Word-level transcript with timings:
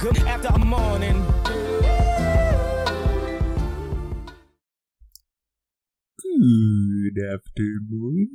Good 0.00 0.16
after 0.20 0.58
morning. 0.58 1.26
Good 6.22 7.18
afternoon. 7.22 8.30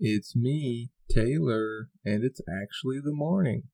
It's 0.00 0.34
me, 0.34 0.92
Taylor, 1.10 1.90
and 2.06 2.24
it's 2.24 2.40
actually 2.48 3.00
the 3.04 3.12
morning. 3.12 3.64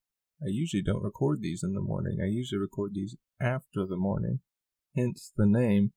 I 0.42 0.48
usually 0.48 0.82
don't 0.82 1.04
record 1.04 1.40
these 1.40 1.62
in 1.62 1.74
the 1.74 1.80
morning. 1.80 2.18
I 2.20 2.26
usually 2.26 2.58
record 2.58 2.94
these 2.94 3.16
after 3.40 3.86
the 3.86 3.96
morning. 3.96 4.40
Hence 4.96 5.30
the 5.36 5.46
name 5.46 5.92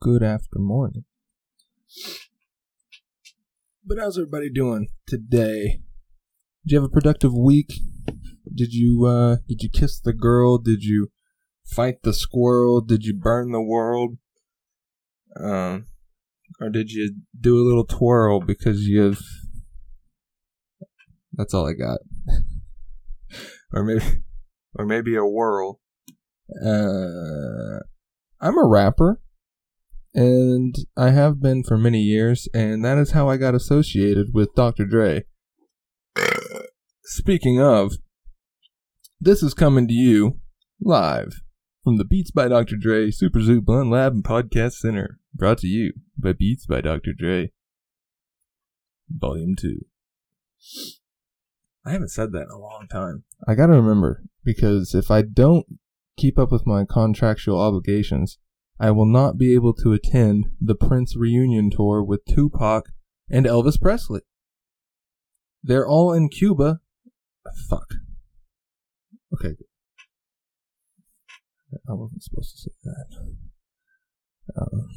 Good 0.00 0.22
After 0.22 0.60
Morning. 0.60 1.04
But 3.84 3.98
how's 3.98 4.16
everybody 4.16 4.50
doing 4.50 4.90
today? 5.08 5.80
Did 6.64 6.72
you 6.72 6.80
have 6.80 6.88
a 6.88 6.92
productive 6.92 7.34
week? 7.34 7.72
Did 8.52 8.72
you 8.72 9.04
uh 9.06 9.36
did 9.48 9.62
you 9.62 9.70
kiss 9.70 10.00
the 10.00 10.12
girl? 10.12 10.58
Did 10.58 10.82
you 10.82 11.10
fight 11.64 12.02
the 12.02 12.12
squirrel? 12.12 12.80
Did 12.80 13.04
you 13.04 13.14
burn 13.14 13.52
the 13.52 13.60
world? 13.60 14.18
Um 15.38 15.86
or 16.60 16.68
did 16.68 16.90
you 16.90 17.14
do 17.38 17.56
a 17.56 17.66
little 17.66 17.86
twirl 17.86 18.40
because 18.40 18.86
you've 18.86 19.22
That's 21.32 21.54
all 21.54 21.68
I 21.68 21.74
got. 21.74 22.00
or 23.72 23.84
maybe 23.84 24.04
or 24.74 24.84
maybe 24.84 25.14
a 25.16 25.24
whirl. 25.24 25.80
Uh 26.64 27.80
I'm 28.40 28.58
a 28.58 28.66
rapper 28.66 29.20
and 30.14 30.74
I 30.96 31.10
have 31.10 31.40
been 31.40 31.62
for 31.62 31.78
many 31.78 32.00
years, 32.00 32.48
and 32.52 32.84
that 32.84 32.98
is 32.98 33.12
how 33.12 33.28
I 33.28 33.36
got 33.36 33.54
associated 33.54 34.34
with 34.34 34.54
Dr. 34.54 34.84
Dre. 34.84 35.24
Speaking 37.12 37.60
of, 37.60 37.94
this 39.20 39.42
is 39.42 39.52
coming 39.52 39.88
to 39.88 39.92
you 39.92 40.38
live 40.80 41.40
from 41.82 41.96
the 41.96 42.04
Beats 42.04 42.30
by 42.30 42.46
Dr. 42.46 42.76
Dre 42.76 43.10
Super 43.10 43.40
Zoo 43.40 43.60
Blunt 43.60 43.90
Lab 43.90 44.12
and 44.12 44.22
Podcast 44.22 44.74
Center, 44.74 45.18
brought 45.34 45.58
to 45.58 45.66
you 45.66 45.92
by 46.16 46.34
Beats 46.34 46.66
by 46.66 46.80
Dr. 46.80 47.12
Dre, 47.12 47.50
Volume 49.08 49.56
2. 49.56 49.80
I 51.84 51.90
haven't 51.90 52.12
said 52.12 52.30
that 52.30 52.42
in 52.42 52.50
a 52.54 52.60
long 52.60 52.86
time. 52.88 53.24
I 53.46 53.56
gotta 53.56 53.72
remember, 53.72 54.22
because 54.44 54.94
if 54.94 55.10
I 55.10 55.22
don't 55.22 55.66
keep 56.16 56.38
up 56.38 56.52
with 56.52 56.64
my 56.64 56.84
contractual 56.88 57.60
obligations, 57.60 58.38
I 58.78 58.92
will 58.92 59.04
not 59.04 59.36
be 59.36 59.52
able 59.52 59.74
to 59.82 59.92
attend 59.92 60.46
the 60.60 60.76
Prince 60.76 61.16
reunion 61.16 61.70
tour 61.70 62.04
with 62.04 62.24
Tupac 62.24 62.84
and 63.28 63.46
Elvis 63.46 63.80
Presley. 63.80 64.20
They're 65.60 65.88
all 65.88 66.12
in 66.12 66.28
Cuba. 66.28 66.78
Fuck. 67.68 67.94
Okay. 69.34 69.56
I 71.88 71.92
wasn't 71.92 72.22
supposed 72.22 72.52
to 72.52 72.58
say 72.62 72.70
that. 72.84 73.06
Um, 74.60 74.88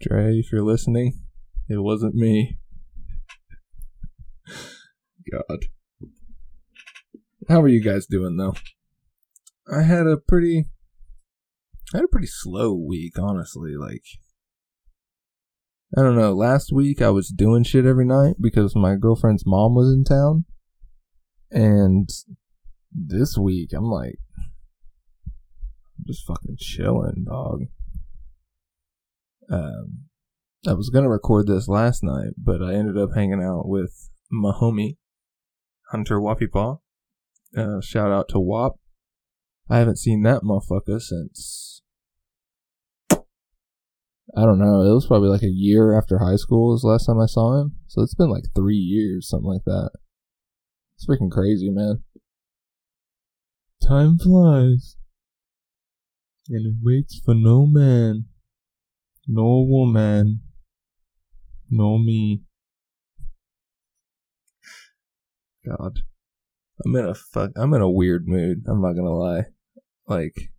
Dre, 0.00 0.38
if 0.38 0.52
you're 0.52 0.62
listening, 0.64 1.22
it 1.68 1.82
wasn't 1.82 2.14
me. 2.14 2.58
God. 5.30 5.64
How 7.48 7.60
are 7.62 7.68
you 7.68 7.82
guys 7.82 8.06
doing 8.06 8.36
though? 8.36 8.54
I 9.70 9.82
had 9.82 10.06
a 10.06 10.16
pretty 10.16 10.66
I 11.92 11.98
had 11.98 12.04
a 12.04 12.08
pretty 12.08 12.28
slow 12.28 12.74
week, 12.74 13.18
honestly. 13.18 13.76
Like 13.76 14.04
I 15.96 16.02
don't 16.02 16.16
know, 16.16 16.32
last 16.32 16.72
week 16.72 17.02
I 17.02 17.10
was 17.10 17.28
doing 17.28 17.64
shit 17.64 17.84
every 17.84 18.04
night 18.04 18.36
because 18.40 18.76
my 18.76 18.94
girlfriend's 18.94 19.44
mom 19.44 19.74
was 19.74 19.92
in 19.92 20.04
town. 20.04 20.44
And 21.50 22.08
this 22.92 23.36
week 23.36 23.72
I'm 23.72 23.90
like 23.90 24.18
I'm 25.26 26.04
just 26.06 26.24
fucking 26.26 26.56
chilling, 26.58 27.24
dog. 27.28 27.62
Um 29.50 30.04
I 30.66 30.74
was 30.74 30.90
gonna 30.90 31.08
record 31.08 31.48
this 31.48 31.66
last 31.66 32.04
night, 32.04 32.34
but 32.36 32.62
I 32.62 32.74
ended 32.74 32.96
up 32.96 33.14
hanging 33.14 33.42
out 33.42 33.66
with 33.66 34.10
my 34.30 34.52
homie, 34.52 34.96
Hunter 35.90 36.20
Wapipaw. 36.20 36.78
Uh, 37.56 37.80
shout 37.80 38.12
out 38.12 38.28
to 38.28 38.38
Wap. 38.38 38.74
I 39.68 39.78
haven't 39.78 39.98
seen 39.98 40.22
that 40.22 40.42
motherfucker 40.42 41.00
since 41.00 41.69
I 44.36 44.42
don't 44.42 44.58
know. 44.58 44.82
It 44.82 44.94
was 44.94 45.06
probably 45.06 45.28
like 45.28 45.42
a 45.42 45.48
year 45.48 45.96
after 45.96 46.18
high 46.18 46.36
school 46.36 46.72
was 46.72 46.82
the 46.82 46.88
last 46.88 47.06
time 47.06 47.20
I 47.20 47.26
saw 47.26 47.60
him. 47.60 47.76
So 47.88 48.02
it's 48.02 48.14
been 48.14 48.30
like 48.30 48.44
three 48.54 48.76
years, 48.76 49.28
something 49.28 49.48
like 49.48 49.64
that. 49.64 49.90
It's 50.94 51.06
freaking 51.06 51.30
crazy, 51.30 51.70
man. 51.70 52.04
Time 53.82 54.18
flies. 54.18 54.96
And 56.48 56.66
it 56.66 56.74
waits 56.82 57.20
for 57.24 57.34
no 57.34 57.66
man. 57.66 58.26
No 59.26 59.64
woman. 59.66 60.40
No 61.70 61.98
me. 61.98 62.42
God. 65.66 66.00
I'm 66.84 66.96
in 66.96 67.04
a 67.04 67.14
fuck 67.14 67.50
I'm 67.56 67.74
in 67.74 67.82
a 67.82 67.90
weird 67.90 68.26
mood, 68.26 68.64
I'm 68.66 68.80
not 68.80 68.94
gonna 68.94 69.10
lie. 69.10 69.44
Like 70.06 70.50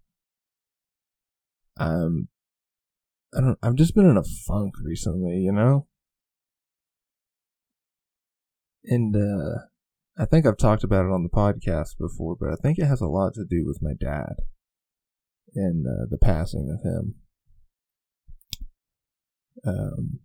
um 1.78 2.28
I 3.34 3.42
don't 3.42 3.58
I've 3.64 3.76
just 3.76 3.96
been 3.96 4.10
in 4.10 4.18
a 4.18 4.24
funk 4.24 4.74
recently, 4.84 5.38
you 5.38 5.52
know? 5.52 5.88
And 8.84 9.16
uh 9.16 9.60
I 10.18 10.26
think 10.26 10.46
I've 10.46 10.58
talked 10.58 10.84
about 10.84 11.06
it 11.06 11.12
on 11.12 11.24
the 11.24 11.30
podcast 11.30 11.98
before, 11.98 12.36
but 12.40 12.50
I 12.50 12.56
think 12.62 12.78
it 12.78 12.86
has 12.86 13.02
a 13.02 13.08
lot 13.08 13.34
to 13.36 13.46
do 13.46 13.66
with 13.66 13.80
my 13.82 13.94
dad 14.00 14.36
and 15.56 15.86
uh, 15.88 16.06
the 16.10 16.18
passing 16.18 16.70
of 16.70 16.84
him. 16.84 17.16
Um 19.66 20.20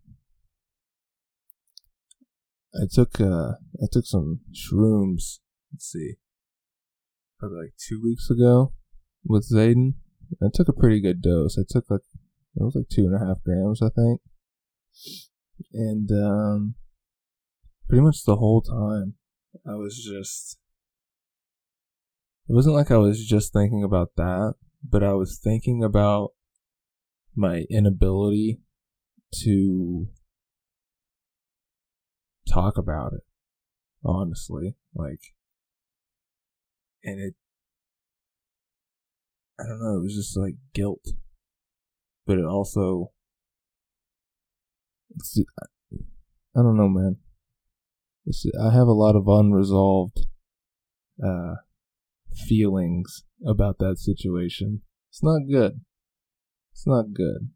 I 2.75 2.87
took 2.91 3.21
uh 3.21 3.53
I 3.83 3.87
took 3.91 4.07
some 4.07 4.41
shrooms, 4.53 5.39
let's 5.73 5.91
see. 5.93 6.15
Probably 7.39 7.59
like 7.59 7.75
2 7.89 8.03
weeks 8.03 8.31
ago 8.31 8.73
with 9.25 9.49
Zayden. 9.53 9.95
I 10.43 10.47
took 10.53 10.69
a 10.69 10.73
pretty 10.73 11.01
good 11.01 11.23
dose. 11.23 11.57
I 11.59 11.63
took 11.69 11.89
like 11.89 12.01
it 12.57 12.63
was 12.63 12.75
like 12.75 12.89
two 12.89 13.03
and 13.07 13.15
a 13.15 13.25
half 13.25 13.43
grams, 13.45 13.83
I 13.83 13.89
think. 13.89 14.21
And 15.73 16.11
um 16.11 16.75
pretty 17.89 18.03
much 18.03 18.25
the 18.25 18.37
whole 18.37 18.63
time 18.63 19.15
I 19.67 19.75
was 19.75 19.97
just 19.97 20.59
it 22.49 22.53
wasn't 22.53 22.77
like 22.77 22.91
I 22.91 22.97
was 22.97 23.25
just 23.27 23.53
thinking 23.53 23.83
about 23.83 24.13
that, 24.17 24.55
but 24.83 25.03
I 25.03 25.13
was 25.13 25.39
thinking 25.43 25.83
about 25.83 26.31
my 27.35 27.65
inability 27.71 28.61
to 29.43 30.09
talk 32.49 32.79
about 32.79 33.13
it 33.13 33.23
honestly 34.05 34.77
like 34.95 35.21
and 37.03 37.21
it 37.21 37.35
I 39.59 39.65
don't 39.65 39.81
know, 39.81 39.99
it 39.99 40.03
was 40.03 40.15
just 40.15 40.37
like 40.37 40.55
guilt. 40.75 41.07
But 42.27 42.39
it 42.39 42.45
also 42.45 43.13
it's 45.15 45.39
I 46.57 46.63
don't 46.63 46.77
know, 46.77 46.89
man. 46.89 47.17
It's, 48.25 48.45
I 48.61 48.73
have 48.73 48.89
a 48.89 48.93
lot 48.93 49.17
of 49.17 49.29
unresolved 49.29 50.27
uh 51.23 51.55
feelings 52.49 53.25
about 53.47 53.79
that 53.79 53.99
situation. 53.99 54.83
It's 55.11 55.23
not 55.23 55.43
good. 55.51 55.81
It's 56.73 56.87
not 56.87 57.15
good. 57.15 57.51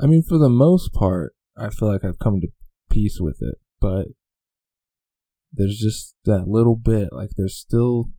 I 0.00 0.06
mean, 0.06 0.22
for 0.22 0.38
the 0.38 0.50
most 0.50 0.92
part, 0.92 1.34
I 1.56 1.70
feel 1.70 1.90
like 1.90 2.04
I've 2.04 2.18
come 2.18 2.40
to 2.40 2.48
peace 2.90 3.18
with 3.20 3.38
it, 3.40 3.56
but 3.80 4.08
there's 5.52 5.78
just 5.78 6.14
that 6.24 6.46
little 6.46 6.76
bit, 6.76 7.08
like 7.12 7.30
there's 7.36 7.56
still 7.56 8.10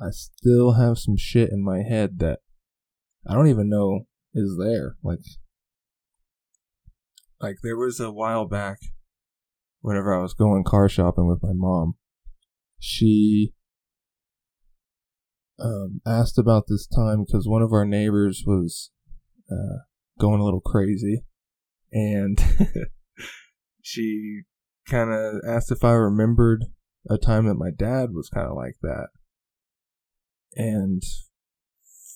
I 0.00 0.10
still 0.10 0.72
have 0.72 0.98
some 0.98 1.16
shit 1.16 1.50
in 1.50 1.62
my 1.62 1.82
head 1.82 2.18
that 2.20 2.40
I 3.26 3.34
don't 3.34 3.48
even 3.48 3.68
know 3.68 4.06
is 4.38 4.56
there. 4.58 4.96
Like, 5.02 5.18
like 7.40 7.56
there 7.62 7.76
was 7.76 8.00
a 8.00 8.10
while 8.10 8.46
back, 8.46 8.78
whenever 9.80 10.14
I 10.14 10.22
was 10.22 10.34
going 10.34 10.64
car 10.64 10.88
shopping 10.88 11.28
with 11.28 11.42
my 11.42 11.52
mom, 11.52 11.94
she 12.78 13.52
um, 15.58 16.00
asked 16.06 16.38
about 16.38 16.64
this 16.68 16.86
time 16.86 17.24
because 17.24 17.46
one 17.46 17.62
of 17.62 17.72
our 17.72 17.84
neighbors 17.84 18.44
was 18.46 18.90
uh, 19.50 19.78
going 20.18 20.40
a 20.40 20.44
little 20.44 20.60
crazy, 20.60 21.24
and 21.92 22.38
she 23.82 24.42
kind 24.88 25.12
of 25.12 25.40
asked 25.46 25.70
if 25.70 25.84
I 25.84 25.92
remembered 25.92 26.64
a 27.10 27.18
time 27.18 27.46
that 27.46 27.54
my 27.54 27.70
dad 27.70 28.10
was 28.12 28.28
kind 28.28 28.46
of 28.46 28.56
like 28.56 28.76
that. 28.82 29.08
And 30.54 31.02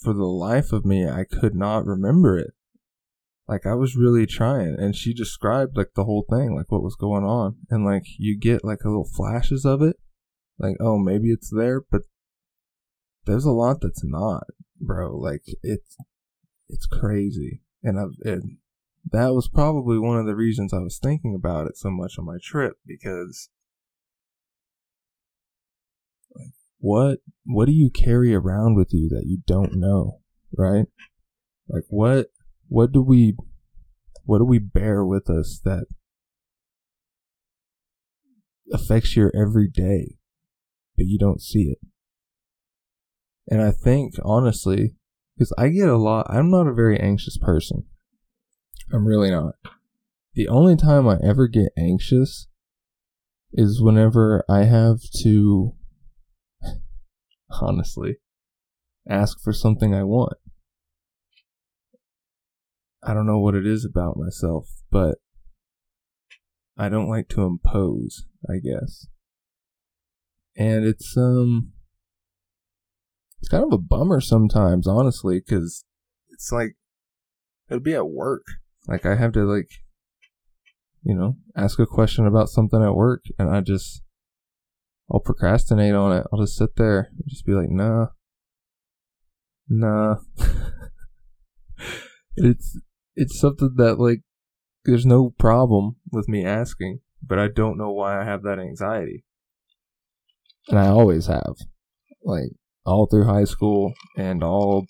for 0.02 0.12
the 0.12 0.25
life 0.26 0.72
of 0.72 0.84
me, 0.84 1.08
I 1.08 1.25
could 1.25 1.54
not 1.54 1.87
remember 1.87 2.38
it. 2.38 2.52
like 3.49 3.66
I 3.66 3.75
was 3.75 3.96
really 3.96 4.26
trying 4.26 4.76
and 4.78 4.96
she 4.96 5.12
described 5.12 5.76
like 5.76 5.93
the 5.94 6.04
whole 6.04 6.25
thing, 6.31 6.54
like 6.56 6.70
what 6.70 6.82
was 6.82 6.96
going 6.96 7.25
on. 7.25 7.56
And 7.70 7.84
like 7.84 8.04
you 8.19 8.38
get 8.38 8.64
like 8.64 8.82
a 8.84 8.88
little 8.88 9.08
flashes 9.08 9.64
of 9.64 9.82
it. 9.82 9.96
Like, 10.58 10.76
oh, 10.81 10.99
maybe 10.99 11.31
it's 11.31 11.50
there, 11.50 11.81
but 11.81 12.02
there's 13.25 13.44
a 13.44 13.50
lot 13.50 13.81
that's 13.81 14.04
not, 14.04 14.44
bro. 14.81 15.16
Like 15.16 15.43
it's 15.62 15.96
it's 16.69 16.87
crazy. 16.87 17.62
And 17.82 17.98
I've 17.98 18.14
it, 18.25 18.43
that 19.10 19.34
was 19.34 19.48
probably 19.48 19.98
one 19.98 20.19
of 20.19 20.26
the 20.26 20.37
reasons 20.37 20.72
I 20.72 20.78
was 20.78 20.98
thinking 21.02 21.34
about 21.34 21.66
it 21.66 21.76
so 21.76 21.90
much 21.90 22.19
on 22.19 22.25
my 22.25 22.38
trip 22.43 22.75
because 22.87 23.50
what 26.82 27.20
what 27.46 27.67
do 27.67 27.73
you 27.73 27.88
carry 27.90 28.34
around 28.34 28.75
with 28.75 28.88
you 28.93 29.08
that 29.08 29.25
you 29.25 29.38
don't 29.46 29.76
know, 29.76 30.19
right? 30.58 30.87
Like 31.69 31.84
what 31.88 32.26
what 32.69 32.90
do 32.90 33.00
we 33.00 33.37
what 34.25 34.38
do 34.38 34.44
we 34.44 34.58
bear 34.58 35.05
with 35.05 35.31
us 35.31 35.61
that 35.64 35.87
affects 38.73 39.14
your 39.14 39.31
everyday 39.34 40.17
but 40.96 41.06
you 41.06 41.19
don't 41.19 41.40
see 41.40 41.70
it? 41.70 41.79
And 43.49 43.62
i 43.62 43.70
think 43.70 44.14
honestly 44.25 44.96
because 45.37 45.52
i 45.56 45.69
get 45.69 45.88
a 45.88 45.96
lot 45.96 46.26
i'm 46.29 46.50
not 46.50 46.67
a 46.67 46.75
very 46.75 46.99
anxious 46.99 47.38
person. 47.38 47.84
I'm 48.93 49.06
really 49.06 49.31
not. 49.31 49.55
The 50.34 50.49
only 50.49 50.75
time 50.75 51.06
i 51.06 51.17
ever 51.23 51.46
get 51.46 51.73
anxious 51.79 52.49
is 53.52 53.81
whenever 53.81 54.44
i 54.49 54.64
have 54.64 54.99
to 55.23 55.76
honestly 57.60 58.16
ask 59.08 59.38
for 59.43 59.52
something 59.52 59.94
i 59.94 60.02
want 60.02 60.34
I 63.04 63.14
don't 63.14 63.26
know 63.26 63.38
what 63.38 63.56
it 63.56 63.66
is 63.66 63.84
about 63.84 64.16
myself, 64.16 64.69
but 64.90 65.19
I 66.78 66.88
don't 66.88 67.08
like 67.08 67.28
to 67.31 67.43
impose, 67.43 68.26
I 68.49 68.58
guess. 68.58 69.08
And 70.56 70.84
it's 70.84 71.16
um 71.16 71.72
it's 73.40 73.49
kind 73.49 73.64
of 73.64 73.72
a 73.72 73.78
bummer 73.78 74.20
sometimes, 74.20 74.87
honestly, 74.87 75.40
cuz 75.40 75.84
it's 76.28 76.52
like 76.52 76.76
it'll 77.69 77.82
be 77.82 77.94
at 77.94 78.08
work. 78.08 78.44
Like 78.87 79.05
I 79.05 79.16
have 79.16 79.32
to 79.32 79.44
like 79.44 79.70
you 81.02 81.16
know, 81.16 81.37
ask 81.56 81.81
a 81.81 81.87
question 81.87 82.26
about 82.26 82.48
something 82.48 82.81
at 82.81 82.94
work 82.94 83.25
and 83.37 83.50
I 83.50 83.60
just 83.62 84.02
I'll 85.10 85.20
procrastinate 85.20 85.94
on 85.94 86.12
it. 86.12 86.26
I'll 86.32 86.40
just 86.40 86.56
sit 86.56 86.76
there 86.76 87.10
and 87.10 87.25
just 87.28 87.46
be 87.46 87.52
like, 87.52 87.70
"Nah." 87.70 88.08
Nah. 89.69 90.16
it's 92.37 92.78
it's 93.14 93.38
something 93.38 93.75
that 93.76 93.99
like 93.99 94.20
there's 94.84 95.06
no 95.06 95.31
problem 95.38 95.96
with 96.10 96.28
me 96.28 96.44
asking, 96.44 97.00
but 97.22 97.38
I 97.38 97.49
don't 97.49 97.78
know 97.78 97.90
why 97.90 98.20
I 98.20 98.25
have 98.25 98.43
that 98.43 98.58
anxiety. 98.58 99.25
And 100.69 100.78
I 100.78 100.88
always 100.88 101.26
have. 101.26 101.55
Like 102.25 102.52
all 102.84 103.06
through 103.06 103.25
high 103.25 103.44
school 103.44 103.93
and 104.16 104.43
all 104.43 104.87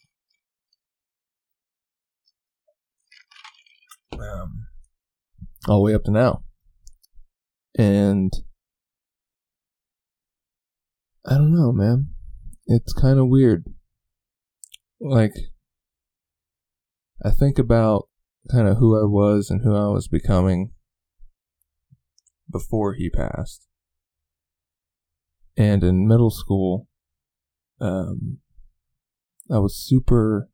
um 4.18 4.66
all 5.68 5.78
the 5.78 5.82
way 5.82 5.94
up 5.94 6.04
to 6.04 6.10
now. 6.10 6.42
And 7.78 8.32
I 11.32 11.36
don't 11.36 11.54
know, 11.54 11.72
man. 11.72 12.10
It's 12.66 12.92
kind 12.92 13.18
of 13.18 13.26
weird. 13.26 13.64
Like 15.00 15.32
I 17.24 17.30
think 17.30 17.58
about 17.58 18.10
kind 18.50 18.68
of 18.68 18.76
who 18.76 19.00
I 19.00 19.06
was 19.06 19.48
and 19.48 19.62
who 19.62 19.74
I 19.74 19.88
was 19.88 20.08
becoming 20.08 20.72
before 22.50 22.92
he 22.92 23.08
passed. 23.08 23.66
And 25.56 25.82
in 25.82 26.06
middle 26.06 26.30
school, 26.30 26.86
um, 27.80 28.38
I 29.50 29.58
was 29.58 29.74
super, 29.74 30.50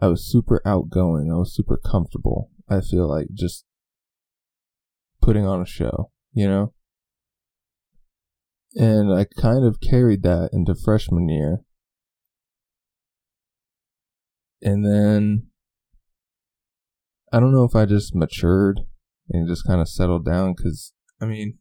I 0.00 0.06
was 0.06 0.26
super 0.26 0.62
outgoing. 0.64 1.30
I 1.30 1.36
was 1.36 1.54
super 1.54 1.76
comfortable. 1.76 2.50
I 2.66 2.80
feel 2.80 3.06
like 3.06 3.26
just 3.34 3.66
putting 5.20 5.44
on 5.44 5.60
a 5.60 5.66
show, 5.66 6.12
you 6.32 6.48
know? 6.48 6.72
And 8.74 9.12
I 9.12 9.26
kind 9.40 9.64
of 9.64 9.80
carried 9.80 10.22
that 10.22 10.50
into 10.52 10.74
freshman 10.74 11.28
year. 11.28 11.58
And 14.62 14.84
then 14.84 15.48
I 17.32 17.40
don't 17.40 17.52
know 17.52 17.64
if 17.64 17.74
I 17.74 17.86
just 17.86 18.14
matured 18.14 18.80
and 19.28 19.48
just 19.48 19.66
kind 19.66 19.80
of 19.80 19.88
settled 19.88 20.24
down 20.24 20.54
because, 20.56 20.92
I 21.20 21.26
mean, 21.26 21.58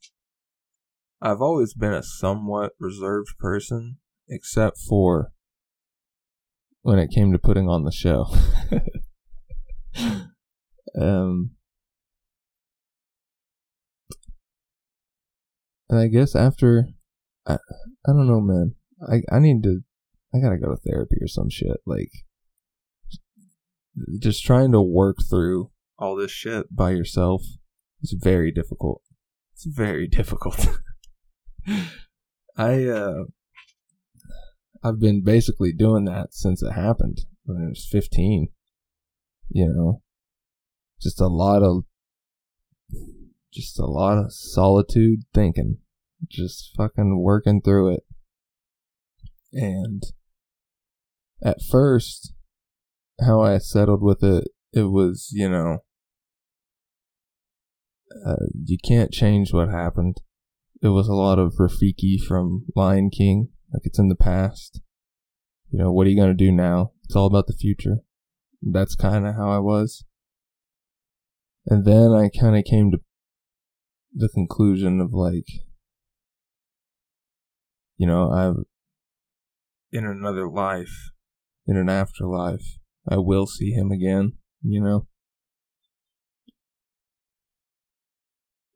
I've 1.22 1.42
always 1.42 1.74
been 1.74 1.94
a 1.94 2.04
somewhat 2.04 2.74
reserved 2.80 3.38
person, 3.40 3.98
except 4.28 4.78
for 4.78 5.32
when 6.82 6.98
it 6.98 7.12
came 7.14 7.32
to 7.32 7.40
putting 7.40 7.68
on 7.68 7.84
the 7.84 7.92
show. 7.92 8.26
um, 11.00 11.52
and 15.90 16.00
I 16.00 16.08
guess 16.08 16.36
after, 16.36 16.88
I, 17.50 17.54
I 18.08 18.14
don't 18.14 18.28
know, 18.28 18.42
man. 18.42 18.76
I, 19.08 19.22
I 19.36 19.40
need 19.40 19.64
to, 19.64 19.82
I 20.34 20.40
gotta 20.40 20.58
go 20.58 20.70
to 20.70 20.78
therapy 20.78 21.18
or 21.20 21.28
some 21.28 21.50
shit. 21.50 21.78
Like, 21.86 22.12
just 24.20 24.46
trying 24.46 24.72
to 24.72 24.82
work 24.82 25.18
through 25.30 25.72
all 25.98 26.16
this 26.16 26.32
shit 26.32 26.74
by 26.74 26.92
yourself 26.92 27.42
is 28.02 28.16
very 28.18 28.52
difficult. 28.52 29.02
It's 29.54 29.66
very 29.66 30.08
difficult. 30.08 30.68
I 32.58 32.86
uh 32.86 33.24
I've 34.84 35.00
been 35.00 35.24
basically 35.24 35.74
doing 35.74 36.06
that 36.06 36.34
since 36.34 36.64
it 36.64 36.72
happened 36.72 37.22
when 37.44 37.62
I 37.62 37.68
was 37.68 37.88
15. 37.92 38.48
You 39.50 39.68
know, 39.68 40.02
just 41.02 41.20
a 41.20 41.28
lot 41.28 41.64
of 41.64 41.84
just 43.52 43.80
a 43.80 43.86
lot 43.86 44.18
of 44.18 44.32
solitude 44.32 45.22
thinking, 45.34 45.80
just 46.28 46.72
fucking 46.76 47.22
working 47.22 47.62
through 47.62 47.96
it. 47.96 48.04
And 49.54 50.04
at 51.44 51.58
first 51.72 52.34
how 53.22 53.42
I 53.42 53.58
settled 53.58 54.02
with 54.02 54.24
it, 54.24 54.48
it 54.74 54.84
was, 54.84 55.30
you 55.32 55.50
know, 55.50 55.80
uh, 58.26 58.46
you 58.66 58.78
can't 58.84 59.12
change 59.12 59.54
what 59.54 59.70
happened. 59.70 60.18
It 60.82 60.90
was 60.90 61.08
a 61.08 61.14
lot 61.14 61.40
of 61.40 61.56
Rafiki 61.60 62.18
from 62.20 62.66
Lion 62.76 63.10
King, 63.10 63.50
like 63.74 63.82
it's 63.86 64.00
in 64.00 64.10
the 64.10 64.16
past. 64.16 64.82
You 65.72 65.80
know, 65.80 65.92
what 65.92 66.08
are 66.08 66.10
you 66.10 66.16
going 66.16 66.36
to 66.36 66.46
do 66.46 66.52
now? 66.52 66.94
It's 67.04 67.16
all 67.16 67.28
about 67.28 67.48
the 67.48 67.54
future. 67.54 67.98
That's 68.62 68.96
kind 68.96 69.28
of 69.28 69.36
how 69.36 69.52
I 69.52 69.60
was. 69.60 70.04
And 71.66 71.86
then 71.86 72.12
I 72.12 72.30
kind 72.30 72.58
of 72.58 72.64
came 72.64 72.92
to 72.92 73.00
the 74.14 74.30
conclusion 74.30 75.00
of 75.00 75.14
like, 75.14 75.48
you 78.00 78.08
know, 78.08 78.32
I've, 78.32 78.64
in 79.92 80.06
another 80.06 80.50
life, 80.50 81.12
in 81.68 81.76
an 81.76 81.90
afterlife, 81.90 82.80
I 83.08 83.18
will 83.18 83.46
see 83.46 83.72
him 83.72 83.92
again, 83.92 84.38
you 84.64 84.82
know? 84.82 85.08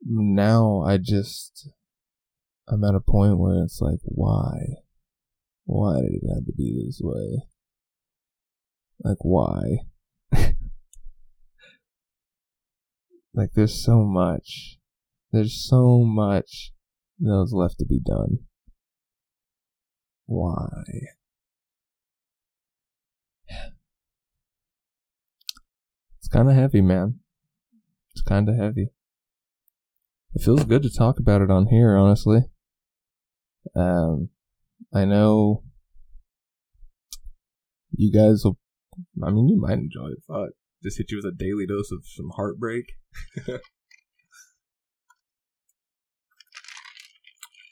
Now 0.02 0.82
I 0.86 0.98
just, 0.98 1.70
I'm 2.68 2.84
at 2.84 2.94
a 2.94 3.00
point 3.00 3.38
where 3.38 3.64
it's 3.64 3.80
like, 3.80 4.00
why? 4.02 4.58
Why 5.64 6.02
did 6.02 6.20
it 6.22 6.28
have 6.28 6.44
to 6.44 6.52
be 6.54 6.84
this 6.84 7.00
way? 7.02 7.44
Like, 9.02 9.16
why? 9.22 9.78
like, 13.32 13.52
there's 13.54 13.82
so 13.82 14.04
much. 14.04 14.76
There's 15.32 15.66
so 15.66 16.04
much 16.04 16.72
that 17.20 17.30
was 17.30 17.54
left 17.54 17.78
to 17.78 17.86
be 17.86 18.00
done. 18.04 18.40
Why? 20.26 20.68
It's 26.18 26.28
kind 26.28 26.48
of 26.48 26.54
heavy, 26.54 26.80
man. 26.80 27.20
It's 28.12 28.22
kind 28.22 28.48
of 28.48 28.56
heavy. 28.56 28.88
It 30.34 30.42
feels 30.42 30.64
good 30.64 30.82
to 30.82 30.90
talk 30.90 31.18
about 31.18 31.42
it 31.42 31.50
on 31.50 31.66
here, 31.66 31.96
honestly. 31.96 32.44
Um, 33.76 34.30
I 34.92 35.04
know 35.04 35.62
you 37.92 38.12
guys 38.12 38.42
will. 38.44 38.58
I 39.22 39.30
mean, 39.30 39.48
you 39.48 39.60
might 39.60 39.78
enjoy 39.78 40.08
it. 40.08 40.22
Fuck, 40.26 40.50
just 40.82 40.98
hit 40.98 41.10
you 41.10 41.18
with 41.18 41.26
a 41.26 41.36
daily 41.36 41.66
dose 41.66 41.92
of 41.92 42.06
some 42.06 42.30
heartbreak. 42.34 42.92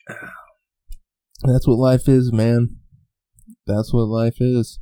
That's 1.44 1.66
what 1.66 1.78
life 1.78 2.08
is, 2.08 2.32
man. 2.32 2.76
That's 3.66 3.92
what 3.92 4.06
life 4.06 4.37
is. 4.40 4.78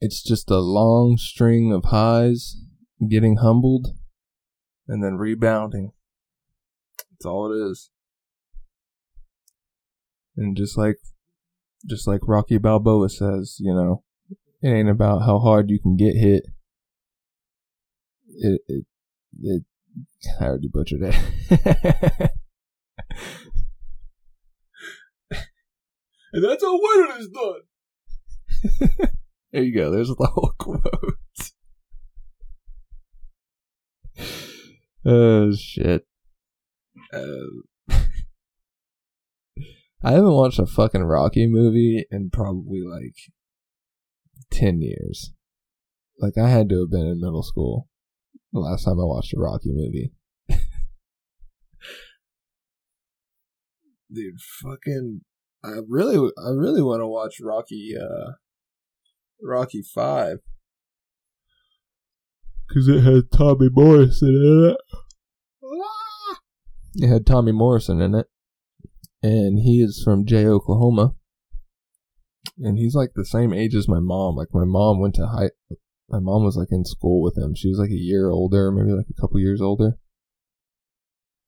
it's 0.00 0.22
just 0.22 0.50
a 0.50 0.58
long 0.58 1.16
string 1.16 1.72
of 1.72 1.86
highs, 1.86 2.56
getting 3.08 3.38
humbled, 3.38 3.88
and 4.86 5.02
then 5.02 5.16
rebounding. 5.16 5.92
That's 7.10 7.24
all 7.24 7.50
it 7.50 7.70
is. 7.70 7.90
And 10.36 10.56
just 10.56 10.76
like, 10.76 10.98
just 11.86 12.06
like 12.06 12.20
Rocky 12.26 12.58
Balboa 12.58 13.08
says, 13.08 13.56
you 13.60 13.72
know, 13.72 14.02
it 14.60 14.68
ain't 14.68 14.90
about 14.90 15.22
how 15.22 15.38
hard 15.38 15.70
you 15.70 15.80
can 15.80 15.96
get 15.96 16.16
hit. 16.16 16.46
It, 18.28 18.60
it, 18.68 18.84
it 19.42 19.62
I 20.40 20.44
already 20.44 20.68
butchered 20.68 21.00
it. 21.02 22.30
and 26.34 26.44
that's 26.44 26.62
how 26.64 26.78
winning 26.80 27.16
is 27.16 27.28
done. 27.28 27.60
there 29.52 29.62
you 29.62 29.72
go. 29.72 29.90
There's 29.92 30.08
the 30.08 30.26
whole 30.26 30.52
quote. 30.58 30.82
oh 35.06 35.52
shit. 35.54 36.06
Uh, 37.12 37.46
I 40.02 40.10
haven't 40.10 40.32
watched 40.32 40.58
a 40.58 40.66
fucking 40.66 41.04
Rocky 41.04 41.46
movie 41.46 42.04
in 42.10 42.30
probably 42.30 42.82
like 42.82 43.14
ten 44.50 44.82
years. 44.82 45.32
Like 46.18 46.36
I 46.36 46.48
had 46.48 46.68
to 46.70 46.80
have 46.80 46.90
been 46.90 47.06
in 47.06 47.20
middle 47.20 47.44
school 47.44 47.88
the 48.52 48.58
last 48.58 48.84
time 48.84 48.98
I 48.98 49.04
watched 49.04 49.34
a 49.34 49.38
Rocky 49.38 49.70
movie. 49.72 50.12
Dude, 54.12 54.40
fucking 54.62 55.22
I 55.64 55.78
really 55.88 56.16
I 56.36 56.50
really 56.50 56.82
want 56.82 57.00
to 57.00 57.06
watch 57.06 57.40
Rocky 57.40 57.94
uh 57.96 58.32
Rocky 59.40 59.82
5 59.82 60.38
cuz 62.70 62.86
it 62.88 63.02
had 63.02 63.30
Tommy 63.32 63.70
Morrison 63.70 64.28
in 64.28 64.70
it. 64.70 64.76
It 66.96 67.08
had 67.08 67.26
Tommy 67.26 67.52
Morrison 67.52 68.00
in 68.00 68.14
it. 68.14 68.26
And 69.22 69.60
he 69.60 69.80
is 69.80 70.02
from 70.04 70.26
Jay, 70.26 70.46
Oklahoma. 70.46 71.14
And 72.58 72.78
he's 72.78 72.94
like 72.94 73.14
the 73.14 73.24
same 73.24 73.54
age 73.54 73.74
as 73.74 73.88
my 73.88 74.00
mom. 74.00 74.36
Like 74.36 74.52
my 74.52 74.64
mom 74.64 75.00
went 75.00 75.14
to 75.14 75.26
high 75.26 75.50
my 76.10 76.20
mom 76.20 76.44
was 76.44 76.56
like 76.56 76.68
in 76.70 76.84
school 76.84 77.22
with 77.22 77.38
him. 77.38 77.54
She 77.54 77.68
was 77.68 77.78
like 77.78 77.90
a 77.90 77.94
year 77.94 78.28
older, 78.28 78.70
maybe 78.70 78.92
like 78.92 79.08
a 79.08 79.20
couple 79.20 79.40
years 79.40 79.62
older. 79.62 79.98